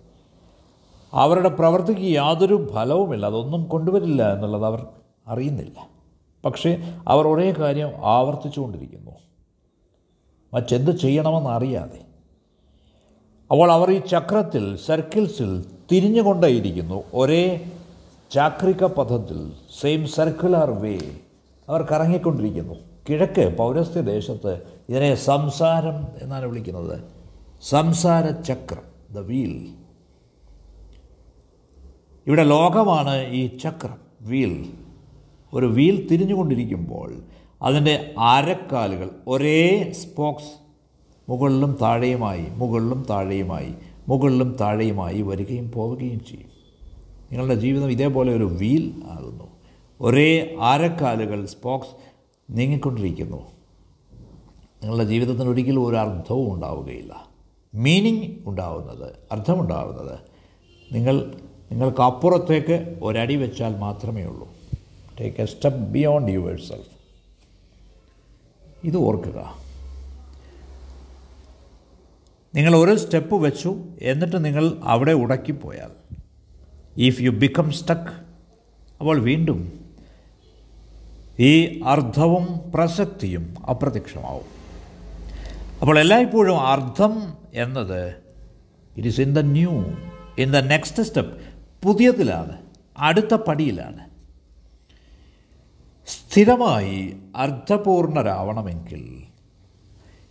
അവരുടെ 1.12 1.48
പ്രവൃത്തിക്ക് 1.48 2.00
യാതൊരു 2.00 2.70
ഫലവുമില്ല. 2.72 3.26
അതൊന്നും 3.26 3.68
കൊണ്ടുവരില്ല 3.68 4.32
എന്നുള്ളത് 4.32 4.64
അവർ 4.64 4.86
അറിയുന്നില്ല. 5.26 5.88
പക്ഷേ 6.44 6.94
അവർ 7.08 7.28
ഒരേ 7.28 7.52
കാര്യം 7.52 7.90
ആവർത്തിച്ചുകൊണ്ടിരിക്കുന്നു. 8.06 9.10
മറ്റെന്ത് 10.54 10.90
ചെയ്യണമെന്ന് 10.90 11.50
അറിയാതെ. 11.50 12.09
അപ്പോൾ 13.50 13.72
അവർ 13.72 13.90
ഈ 13.90 13.98
ചക്രത്തിൽ 13.98 14.76
സർക്കിൾസിൽ 14.76 15.64
തിരിഞ്ഞുകൊണ്ടേയിരിക്കുന്നു. 15.92 17.02
ഒരേ 17.14 17.70
ചാക്രിക 18.30 18.84
പഥത്തിൽ 18.84 19.52
സെയിം 19.80 20.08
സർക്കുലർ 20.08 20.70
വേ 20.70 20.98
അവർ 21.68 21.82
കറങ്ങിക്കൊണ്ടിരിക്കുന്നു. 21.82 22.74
കിഴക്ക് 23.08 23.56
പൗരസ്ത്യ 23.56 24.00
ദേശത്ത് 24.00 24.52
ഇതിനെ 24.88 25.14
സംസാരം 25.14 26.06
എന്നാണ് 26.22 26.46
വിളിക്കുന്നത്. 26.46 27.00
സംസാര 27.62 28.30
ചക്രം 28.30 28.86
ദ 29.14 29.18
വീൽ 29.18 29.54
ഇവിടെ 32.26 32.44
ലോകമാണ് 32.44 33.26
ഈ 33.32 33.56
ചക്രം 33.56 33.98
വീൽ 34.20 34.54
ഒരു 35.54 35.66
വീൽ 35.66 36.08
തിരിഞ്ഞുകൊണ്ടിരിക്കുമ്പോൾ 36.10 37.10
അതിന്റെ 37.62 38.14
അരക്കാലുകൾ 38.18 39.10
ഒരേ 39.28 39.92
സ്പോക്സ് 39.92 40.69
മുകളിലും 41.30 41.78
താഴെയുമായി 41.82 42.46
മുകളിലും 42.50 43.06
താഴെയുമായി 43.10 43.74
മുകളിലും 44.08 44.56
താഴെയുമായി 44.60 45.22
വരികയും 45.22 45.70
പോവുകയും 45.70 46.24
ചെയ്യും. 46.24 46.50
നിങ്ങളുടെ 47.32 47.54
ജീവിതം 47.54 47.90
ഇതേപോലെ 47.90 48.36
ഒരു 48.36 48.44
വീൽ 48.44 49.02
ആകുന്നു. 49.10 49.44
ഒരേ 50.00 50.56
ആരക്കാലുകൾ 50.60 51.46
സ്പോക്സ് 51.46 51.88
നീങ്ങിക്കൊണ്ടിരിക്കുന്നു. 52.50 53.36
നിങ്ങളുടെ 54.82 55.04
ജീവിതത്തിന് 55.04 55.48
ഒരിക്കലും 55.48 55.86
ഒരു 55.86 55.96
അർത്ഥവും 55.96 56.54
ഉണ്ടാവുകയില്ല. 56.54 57.28
മീനിങ് 57.74 58.48
ഉണ്ടാവുന്നത് 58.48 59.14
അർത്ഥമുണ്ടാവുന്നത് 59.32 60.18
നിങ്ങൾ 60.92 61.34
നിങ്ങൾക്ക് 61.72 62.00
അപ്പുറത്തേക്ക് 62.00 62.98
ഒരടി 63.02 63.36
വെച്ചാൽ 63.36 63.76
മാത്രമേ 63.76 64.22
ഉള്ളൂ. 64.22 64.48
Take 65.20 65.40
a 65.40 65.44
step 65.44 65.80
beyond 65.80 66.32
your 66.32 66.60
ഇത് 68.84 68.96
ഓർക്കുക. 68.96 69.59
നിങ്ങൾ 72.54 72.76
ഒരു 72.76 72.96
സ്റ്റെപ്പ് 72.96 73.34
വെച്ചു 73.34 73.84
എന്നിട്ട് 74.02 74.44
നിങ്ങൾ 74.44 74.64
അവിടെ 74.82 75.12
ഉടക്കിപ്പോയാൽ. 75.12 75.90
ഇഫ് 76.96 77.22
യു 77.22 77.30
ബിക്കം 77.30 77.72
സ്റ്റക്ക് 77.72 78.14
അപ്പോൾ 79.00 79.18
വീണ്ടും 79.20 79.60
ഈ 81.40 81.82
അർത്ഥവും 81.86 82.70
പ്രസക്തിയും 82.74 83.44
അപ്രത്യക്ഷമാവും. 83.68 84.48
അപ്പോൾ 85.80 85.98
എല്ലായ്പ്പോഴും 85.98 86.58
അർത്ഥം 86.60 87.14
എന്നത് 87.54 88.00
it 88.96 89.08
is 89.08 89.20
in 89.20 89.34
the 89.34 89.38
new 89.38 89.74
in 90.38 90.50
the 90.52 90.56
next 90.56 91.02
step 91.02 91.36
പുതിയതിലാണ് 91.82 92.56
അടുത്ത 92.98 93.34
പടിയിലാണ്. 93.34 94.02
സ്ഥിരമായി 96.06 96.98
അർത്ഥപൂർണരാവണമെങ്കിൽ 97.36 99.02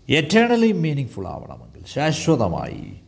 എറ്റേണലി 0.09 0.71
മീനിങ് 0.71 1.07
ഫുൾ 1.07 1.27
ആവണമെങ്കിൽ 1.27 1.68
ശാശ്വതമായി 1.85 3.01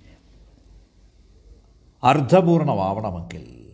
അർത്ഥപൂർണമാവണമെങ്കിൽ 2.04 3.72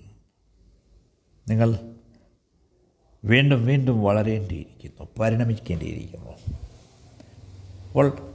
നിങ്ങൾ 1.50 1.96
വീണ്ടും 3.24 3.66
വീണ്ടും 3.66 4.04
വളരേണ്ടിയിരിക്കുന്നു 4.04 5.08
പരിണമിക്കേണ്ടിയിരിക്കുന്നു. 5.20 6.32
അപ്പോൾ 7.90 8.34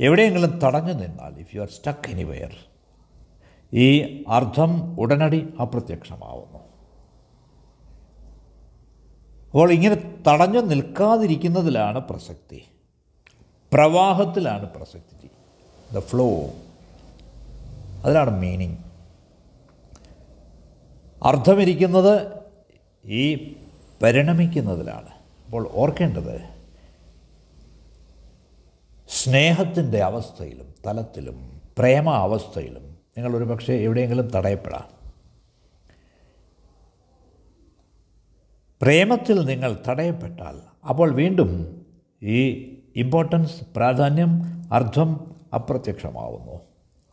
എവിടെയെങ്കിലും 0.00 0.58
തടഞ്ഞു 0.64 0.92
നിന്നാൽ 0.92 1.38
if 1.38 1.56
you 1.56 1.60
are 1.60 1.68
stuck 1.68 2.10
anywhere 2.10 2.56
ഈ 3.74 4.24
അർത്ഥം 4.28 5.00
ഉടനടി 5.00 5.54
അപ്രത്യക്ഷമാവുന്നു. 5.60 6.58
അപ്പോൾ 9.46 9.72
ഇങ്ങനെ 9.72 10.22
തടഞ്ഞു 10.28 10.60
നിൽക്കാതിരിക്കുന്നതിലാണ് 10.60 11.98
പ്രസക്തി 11.98 12.64
പ്രവാഹത്തിലാണ് 13.72 14.72
പ്രസക്തി. 14.72 15.28
ദ 15.94 15.98
ഫ്ലോ 15.98 16.26
അതിലാണ് 18.04 18.40
മീനിങ് 18.40 18.76
അർത്ഥമിരിക്കുന്നത് 21.22 22.42
ഈ 23.04 23.54
പരിണമിക്കുന്നതിലാണ്. 24.02 25.08
അപ്പോൾ 25.44 25.70
ഓർക്കേണ്ടത് 25.72 26.40
സ്നേഹത്തിന്റെ 29.08 30.02
അവസ്ഥയിലും 30.02 30.74
തലത്തിലും 30.86 31.60
പ്രേമ 31.78 32.10
അവസ്ഥയിലും 32.10 32.98
നിങ്ങളൊരു 33.16 33.44
പക്ഷേ 33.44 33.74
എവിടെയെങ്കിലും 33.74 34.28
തടയപ്പെടാം. 34.28 34.88
പ്രേമത്തിൽ 38.82 39.40
നിങ്ങൾ 39.44 39.78
തടയപ്പെട്ടാൽ 39.88 40.60
അപ്പോൾ 40.88 41.14
വീണ്ടും 41.14 41.50
ഈ 42.22 42.40
ഇമ്പോർട്ടൻസ് 42.96 43.64
പ്രാധാന്യം 43.76 44.32
അർത്ഥം 44.72 45.37
അപ്രത്യക്ഷമാവുന്നു. 45.54 46.52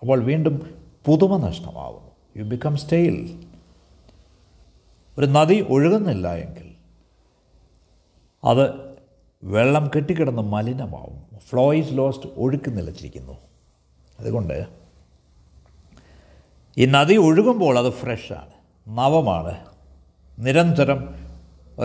അപ്പോൾ 0.02 0.24
വീണ്ടും 0.24 0.84
പുതുമ 1.06 1.48
നഷ്ടമാവുന്നു. 1.48 2.12
യു 2.38 2.44
ബിക്കം 2.44 2.78
സ്റ്റെയിൽ 2.78 3.46
ഒരു 5.18 5.26
നദി 5.26 5.66
ഒഴുകുന്നില്ല 5.70 6.36
എങ്കിൽ 6.36 6.76
അത് 8.44 8.96
വെള്ളം 9.44 9.92
കെട്ടിക്കിടന്ന് 9.96 10.42
മലിനമാവും. 10.42 11.40
ഫ്ലോ 11.40 11.74
ഈസ് 11.74 11.90
ലോസ്റ്റ് 11.92 12.30
ഒഴുക്ക് 12.38 12.78
നിലച്ചിരിക്കുന്നു. 12.78 13.38
അതുകൊണ്ട് 14.20 14.66
ഈ 16.78 16.86
നദി 16.86 17.16
ഒഴുകുമ്പോൾ 17.16 17.80
അത് 17.80 17.94
ഫ്രഷാണ് 17.94 18.50
നവമാണ്. 18.88 19.66
നിരന്തരം 20.40 21.16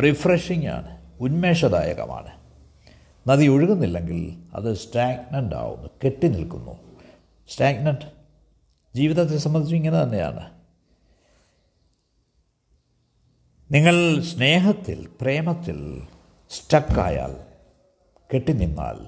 റിഫ്രഷിംഗ് 0.01 0.67
ആണ്. 0.67 0.99
ഉന്മേഷദായകമാണ്. 1.21 2.40
നദി 3.27 3.47
ഒഴുകുന്നില്ലെങ്കിൽ 3.47 4.43
അത് 4.55 4.75
സ്റ്റാഗ്നന്റ് 4.75 5.57
ആവുന്നു 5.57 5.89
കെട്ടി 6.05 6.29
നിൽക്കുന്നു. 6.29 6.79
സ്റ്റാഗ്നന്റ് 7.49 8.13
ജീവിതത്തെ 8.95 9.37
സംബന്ധിച്ച് 9.37 9.77
ഇങ്ങനെ 9.77 10.03
തന്നെയാണ്. 10.03 10.51
നിങ്ങൾ 13.71 14.21
സ്നേഹത്തിൽ 14.21 15.09
പ്രേമത്തിൽ 15.21 16.03
സ്റ്റക്കായാൽ 16.51 17.37
കെട്ടിനിന്നാൽ 18.35 19.07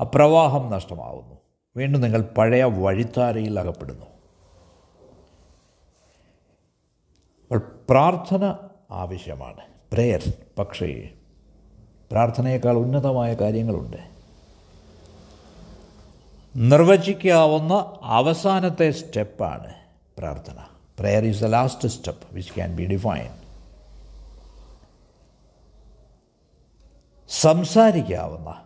ആ 0.00 0.04
പ്രവാഹം 0.04 0.70
നഷ്ടമാവുന്നു. 0.70 1.36
വീണ്ടും 1.76 2.00
നിങ്ങൾ 2.00 2.22
പഴയ 2.22 2.64
വഴിത്താരയിൽ 2.64 3.60
അകപ്പെടുന്നു. 3.60 4.06
അപ്പോൾ 7.42 7.80
പ്രാർത്ഥന 7.90 8.56
ആവശ്യമാണ്. 8.90 9.60
പ്രേയർ 9.92 10.32
പക്ഷേ 10.58 11.10
പ്രാർത്ഥനയേക്കാൾ 12.12 12.76
ഉന്നതമായ 12.76 13.34
കാര്യങ്ങളുണ്ട്. 13.34 13.96
നിർവചിക്കാവുന്ന 16.56 17.98
അവസാനത്തെ 18.02 18.90
സ്റ്റെപ്പാണ് 18.90 19.74
പ്രാർത്ഥന. 20.18 20.54
Prayer 20.98 21.24
is 21.24 21.42
the 21.42 21.46
last 21.46 21.88
step 21.88 22.34
which 22.34 22.54
can 22.54 22.76
be 22.76 22.84
define 22.84 23.30
സംസാരിക്കാവുന്ന 27.28 28.56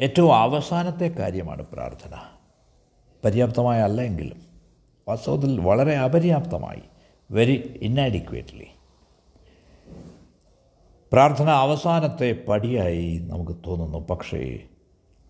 ഏറ്റവും 0.00 0.36
അവസാനത്തെ 0.36 1.08
കാര്യമാണ് 1.08 1.66
പ്രാർത്ഥന. 1.72 2.14
പര്യാപ്തമായ 3.24 3.80
അല്ലെങ്കിലും 3.80 4.42
വാസ്തവത്തിൽ 5.08 5.60
വളരെ 5.60 5.96
അപര്യാപ്തമായി 5.96 6.82
വെരി 7.30 7.78
ഇന്നാഡിക്വേറ്റ്ലി 7.82 8.66
പ്രാർത്ഥന 11.14 11.50
അവസാനത്തെ 11.50 12.36
പടിയായി 12.48 13.18
നമുക്ക് 13.22 13.52
തോന്നുന്നു. 13.66 13.98
പക്ഷേ 13.98 14.58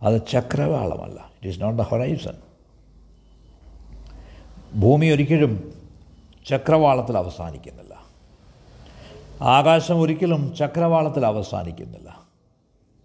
അത് 0.02 0.22
ചക്രവാളമല്ല. 0.32 1.20
It 1.20 1.48
is 1.48 1.62
not 1.62 1.82
the 1.82 1.84
horizon 1.86 2.34
ഭൂമി 4.80 5.06
ഒരിക്കലും 5.06 5.72
ചക്രവാളത്തിൽ 6.48 7.18
അവസാനിക്കുന്നില്ല. 7.18 7.94
ആകാശം 9.42 10.00
ഒരിക്കലും 10.00 10.54
ചക്രവാളത്തിൽ 10.54 11.26
അവസാനിക്കുന്നില്ല. 11.26 12.22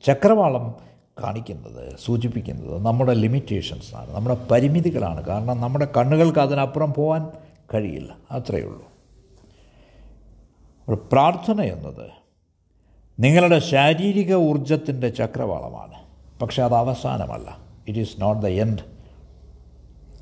ചക്രവാളം 0.05 0.75
കാണിക്കുന്നത് 1.23 1.97
സൂചിപ്പിക്കുന്നത് 2.05 2.85
നമ്മുടെ 2.85 3.13
ലിമിറ്റേഷൻസാണ് 3.13 4.15
നമ്മുടെ 4.15 4.47
പരിമിതികളാണ്. 4.51 5.25
കാരണം 5.25 5.61
നമ്മുടെ 5.61 5.87
കണ്ണുകൾക്ക് 5.97 6.39
അതിനപ്പുറം 6.39 6.93
പോകാൻ 6.93 7.29
കഴിയില്ല. 7.73 8.15
അത്രയേ 8.31 8.63
ഉള്ളൂ. 8.63 8.91
പ്രാർത്ഥന 10.95 11.61
എന്നത് 11.61 12.19
നിങ്ങളുടെ 13.19 13.59
ശാരീരിക 13.59 14.35
ഊർജത്തിന്റെ 14.35 15.09
ചക്രവാളമാണ്. 15.09 15.93
പക്ഷേ 16.39 16.63
അത് 16.63 16.73
അവസാനമല്ല. 16.73 17.57
It 17.87 17.99
is 17.99 18.21
not 18.21 18.41
the 18.41 18.47
end 18.47 18.79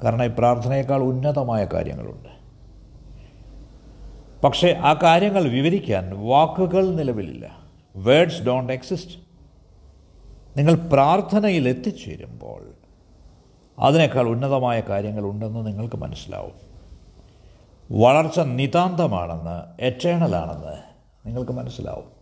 കാരണം 0.03 0.25
ഈ 0.25 0.27
പ്രാർത്ഥനയേക്കാൾ 0.27 1.01
ഉന്നതമായ 1.01 1.65
കാര്യങ്ങളുണ്ട്. 1.65 2.29
പക്ഷേ 4.43 4.73
ആ 4.73 4.93
കാര്യങ്ങൾ 4.93 5.47
വിവരിക്കാൻ 5.47 6.27
വാക്കുകൾ 6.27 6.95
നിലവിലില്ല. 6.95 7.57
വേർഡ്സ് 7.95 8.41
ഡോണ്ട് 8.41 8.73
എക്സിസ്റ്റ് 8.73 9.17
നിങ്ങൾ 10.57 10.73
പ്രാർത്ഥനയിൽ 10.73 11.69
എത്തിച്ചേരുമ്പോൾ 11.69 12.73
അതിനേക്കാൾ 13.79 14.27
ഉന്നതമായ 14.27 14.79
കാര്യങ്ങൾ 14.79 15.23
ഉണ്ടെന്ന് 15.23 15.67
നിങ്ങൾക്ക് 15.67 15.95
മനസ്സിലാവും. 15.95 16.53
വളർച്ച 17.91 18.39
നിതാന്തമാണെന്ന് 18.39 19.86
എറ്റേണലാണെന്ന് 19.86 20.77
നിങ്ങൾക്ക് 21.25 21.51
മനസ്സിലാവും. 21.51 22.16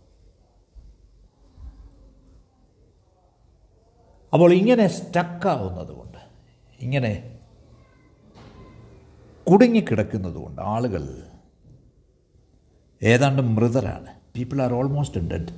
അപ്പോൾ 4.36 4.52
ഇങ്ങനെ 4.52 4.86
സ്റ്റക്കാവുന്നത് 4.86 5.88
കൊണ്ട് 5.88 6.18
ഇങ്ങനെ 6.80 7.38
കുടുങ്ങിക്കിടക്കുന്നതുകൊണ്ട് 9.50 10.62
ആളുകൾ 10.62 11.22
ഏതാണ്ട് 13.02 13.42
മൃതരാണ്. 13.42 14.06
പീപ്പിൾ 14.36 14.62
ആർ 14.62 14.74
ഓൾമോസ്റ്റ് 14.74 15.20
ഡെഡ് 15.20 15.48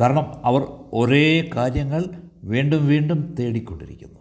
കാരണം 0.00 0.46
അവർ 0.46 0.60
ഒരേ 0.92 1.50
കാര്യങ്ങൾ 1.54 2.04
വീണ്ടും 2.44 2.86
വീണ്ടും 2.86 3.34
തേടിക്കൊണ്ടിരിക്കുന്നു. 3.34 4.20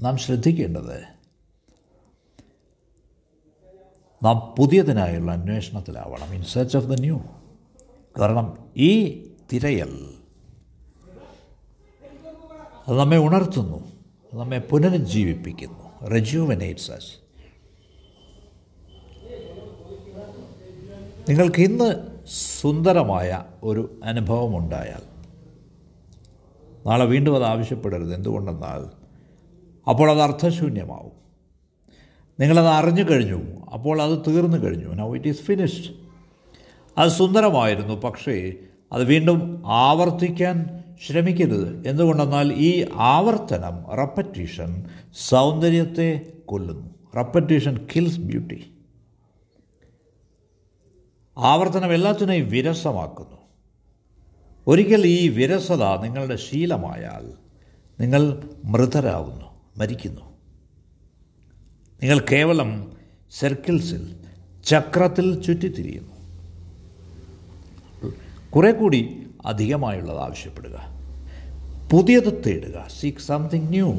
നാം 0.00 0.16
ശ്രദ്ധിക്കേണ്ടത് 0.16 1.04
നാം 4.24 4.54
പുതിയതിനായുള്ള 4.58 5.32
അന്വേഷണത്തിലാവണം. 5.32 6.34
In 6.34 6.42
search 6.42 6.76
of 6.76 6.86
the 6.86 7.00
new 7.00 7.22
കാരണം 8.20 8.72
ഈ 8.76 9.22
തിരയൽ 9.52 10.15
അത് 12.88 12.98
നമ്മെ 12.98 13.18
ഉണർത്തുന്നു 13.18 13.92
നമ്മെ 14.34 14.58
പുനരുജ്ജീവിപ്പിക്കുന്നു. 14.58 16.08
റെജ്യൂവനേറ്റ്സ് 16.08 16.90
അസ് 16.90 17.26
നിങ്ങൾക്ക് 21.28 21.60
ഇന്ന് 21.60 22.06
സുന്ദരമായ 22.60 23.44
ഒരു 23.62 24.00
അനുഭവമുണ്ടായാൽ 24.04 25.02
നാളെ 26.86 27.04
വീണ്ടും 27.04 27.36
അത് 27.36 27.44
ആവശ്യപ്പെടരുത്. 27.44 28.14
എന്തുകൊണ്ടെന്നാൽ 28.14 28.82
അപ്പോൾ 29.90 30.10
അത് 30.10 30.20
അർത്ഥശൂന്യമാവും. 30.20 31.12
നിങ്ങളത് 32.40 32.66
അറിഞ്ഞു 32.66 33.02
കഴിഞ്ഞു 33.10 33.42
അപ്പോൾ 33.74 34.02
അത് 34.02 34.18
തീർന്നു 34.28 34.56
കഴിഞ്ഞു. 34.56 34.94
നൗ 34.94 35.16
ഇറ്റ് 35.16 35.28
ഈസ് 35.28 35.42
ഫിനിഷ്ഡ് 35.42 35.94
അത് 36.98 37.10
സുന്ദരമായിരുന്നു 37.10 37.94
പക്ഷേ 37.94 38.52
അത് 38.92 39.04
വീണ്ടും 39.04 39.62
ആവർത്തിക്കാൻ 39.66 40.84
ശ്രമിക്കരുത് 41.02 41.88
എന്തുകൊണ്ടെന്നാൽ 41.88 42.52
ഈ 42.52 42.86
ആവർത്തനം 42.94 43.94
റപ്പറ്റീഷൻ 43.94 44.84
സൗന്ദര്യത്തെ 45.14 46.32
കൊല്ലുന്നു. 46.44 46.90
റപ്പറ്റീഷൻ 47.16 47.86
കിൽസ് 47.96 48.18
ബ്യൂട്ടി 48.18 48.72
ആവർത്തനം 51.38 51.94
എല്ലാത്തിനെയും 51.94 52.48
വിരസമാക്കുന്നു. 52.48 53.36
ഒരിക്കൽ 54.66 55.06
ഈ 55.06 55.28
വിരസത 55.28 56.00
നിങ്ങളുടെ 56.02 56.36
ശീലമായാൽ 56.36 57.32
നിങ്ങൾ 58.00 58.42
മൃതരാകുന്നു 58.64 59.44
മരിക്കുന്നു. 59.76 60.20
നിങ്ങൾ 62.02 62.18
കേവലം 62.32 62.92
സർക്കിൾസിൽ 63.30 64.16
ചക്രത്തിൽ 64.64 65.42
ചുറ്റിത്തിരിയുന്നു. 65.42 66.16
കുറെ 68.50 68.72
കൂടി 68.72 69.25
അധികമായുള്ളത് 69.46 70.18
ആവശ്യപ്പെടുക. 70.18 70.96
പുതിയത് 71.92 72.42
തേടുക. 72.46 72.88
സീക്ക് 73.00 73.18
സംതിങ് 73.18 73.68
ന്യൂ 73.68 73.94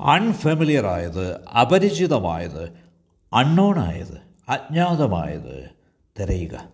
അൺഫെമിലിയർ 0.00 0.86
ആയത് 0.86 1.44
അപരിചിതമായത് 1.44 2.72
അൺനോണായത് 3.32 4.20
അജ്ഞാതമായത് 4.48 5.70
തിരയുക. 6.20 6.68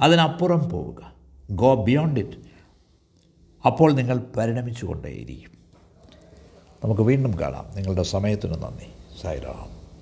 അതിനപ്പുറം 0.00 0.68
പോവുക. 0.68 1.12
ഗോ 1.50 1.84
ബിയോണ്ട് 1.84 2.20
ഇറ്റ് 2.20 2.48
അപ്പോൾ 3.66 3.92
നിങ്ങൾ 3.92 4.18
പരിണമിച്ചു 4.36 4.86
കൊണ്ടേയിരിക്കും 4.86 5.50
നമുക്ക് 6.84 7.02
വീണ്ടും 7.02 7.40
കാണാം. 7.40 7.66
നിങ്ങളുടെ 7.76 8.02
സമയത്തിന് 8.02 8.54
നന്ദി. 8.54 9.20
സായിറാം. 9.22 9.77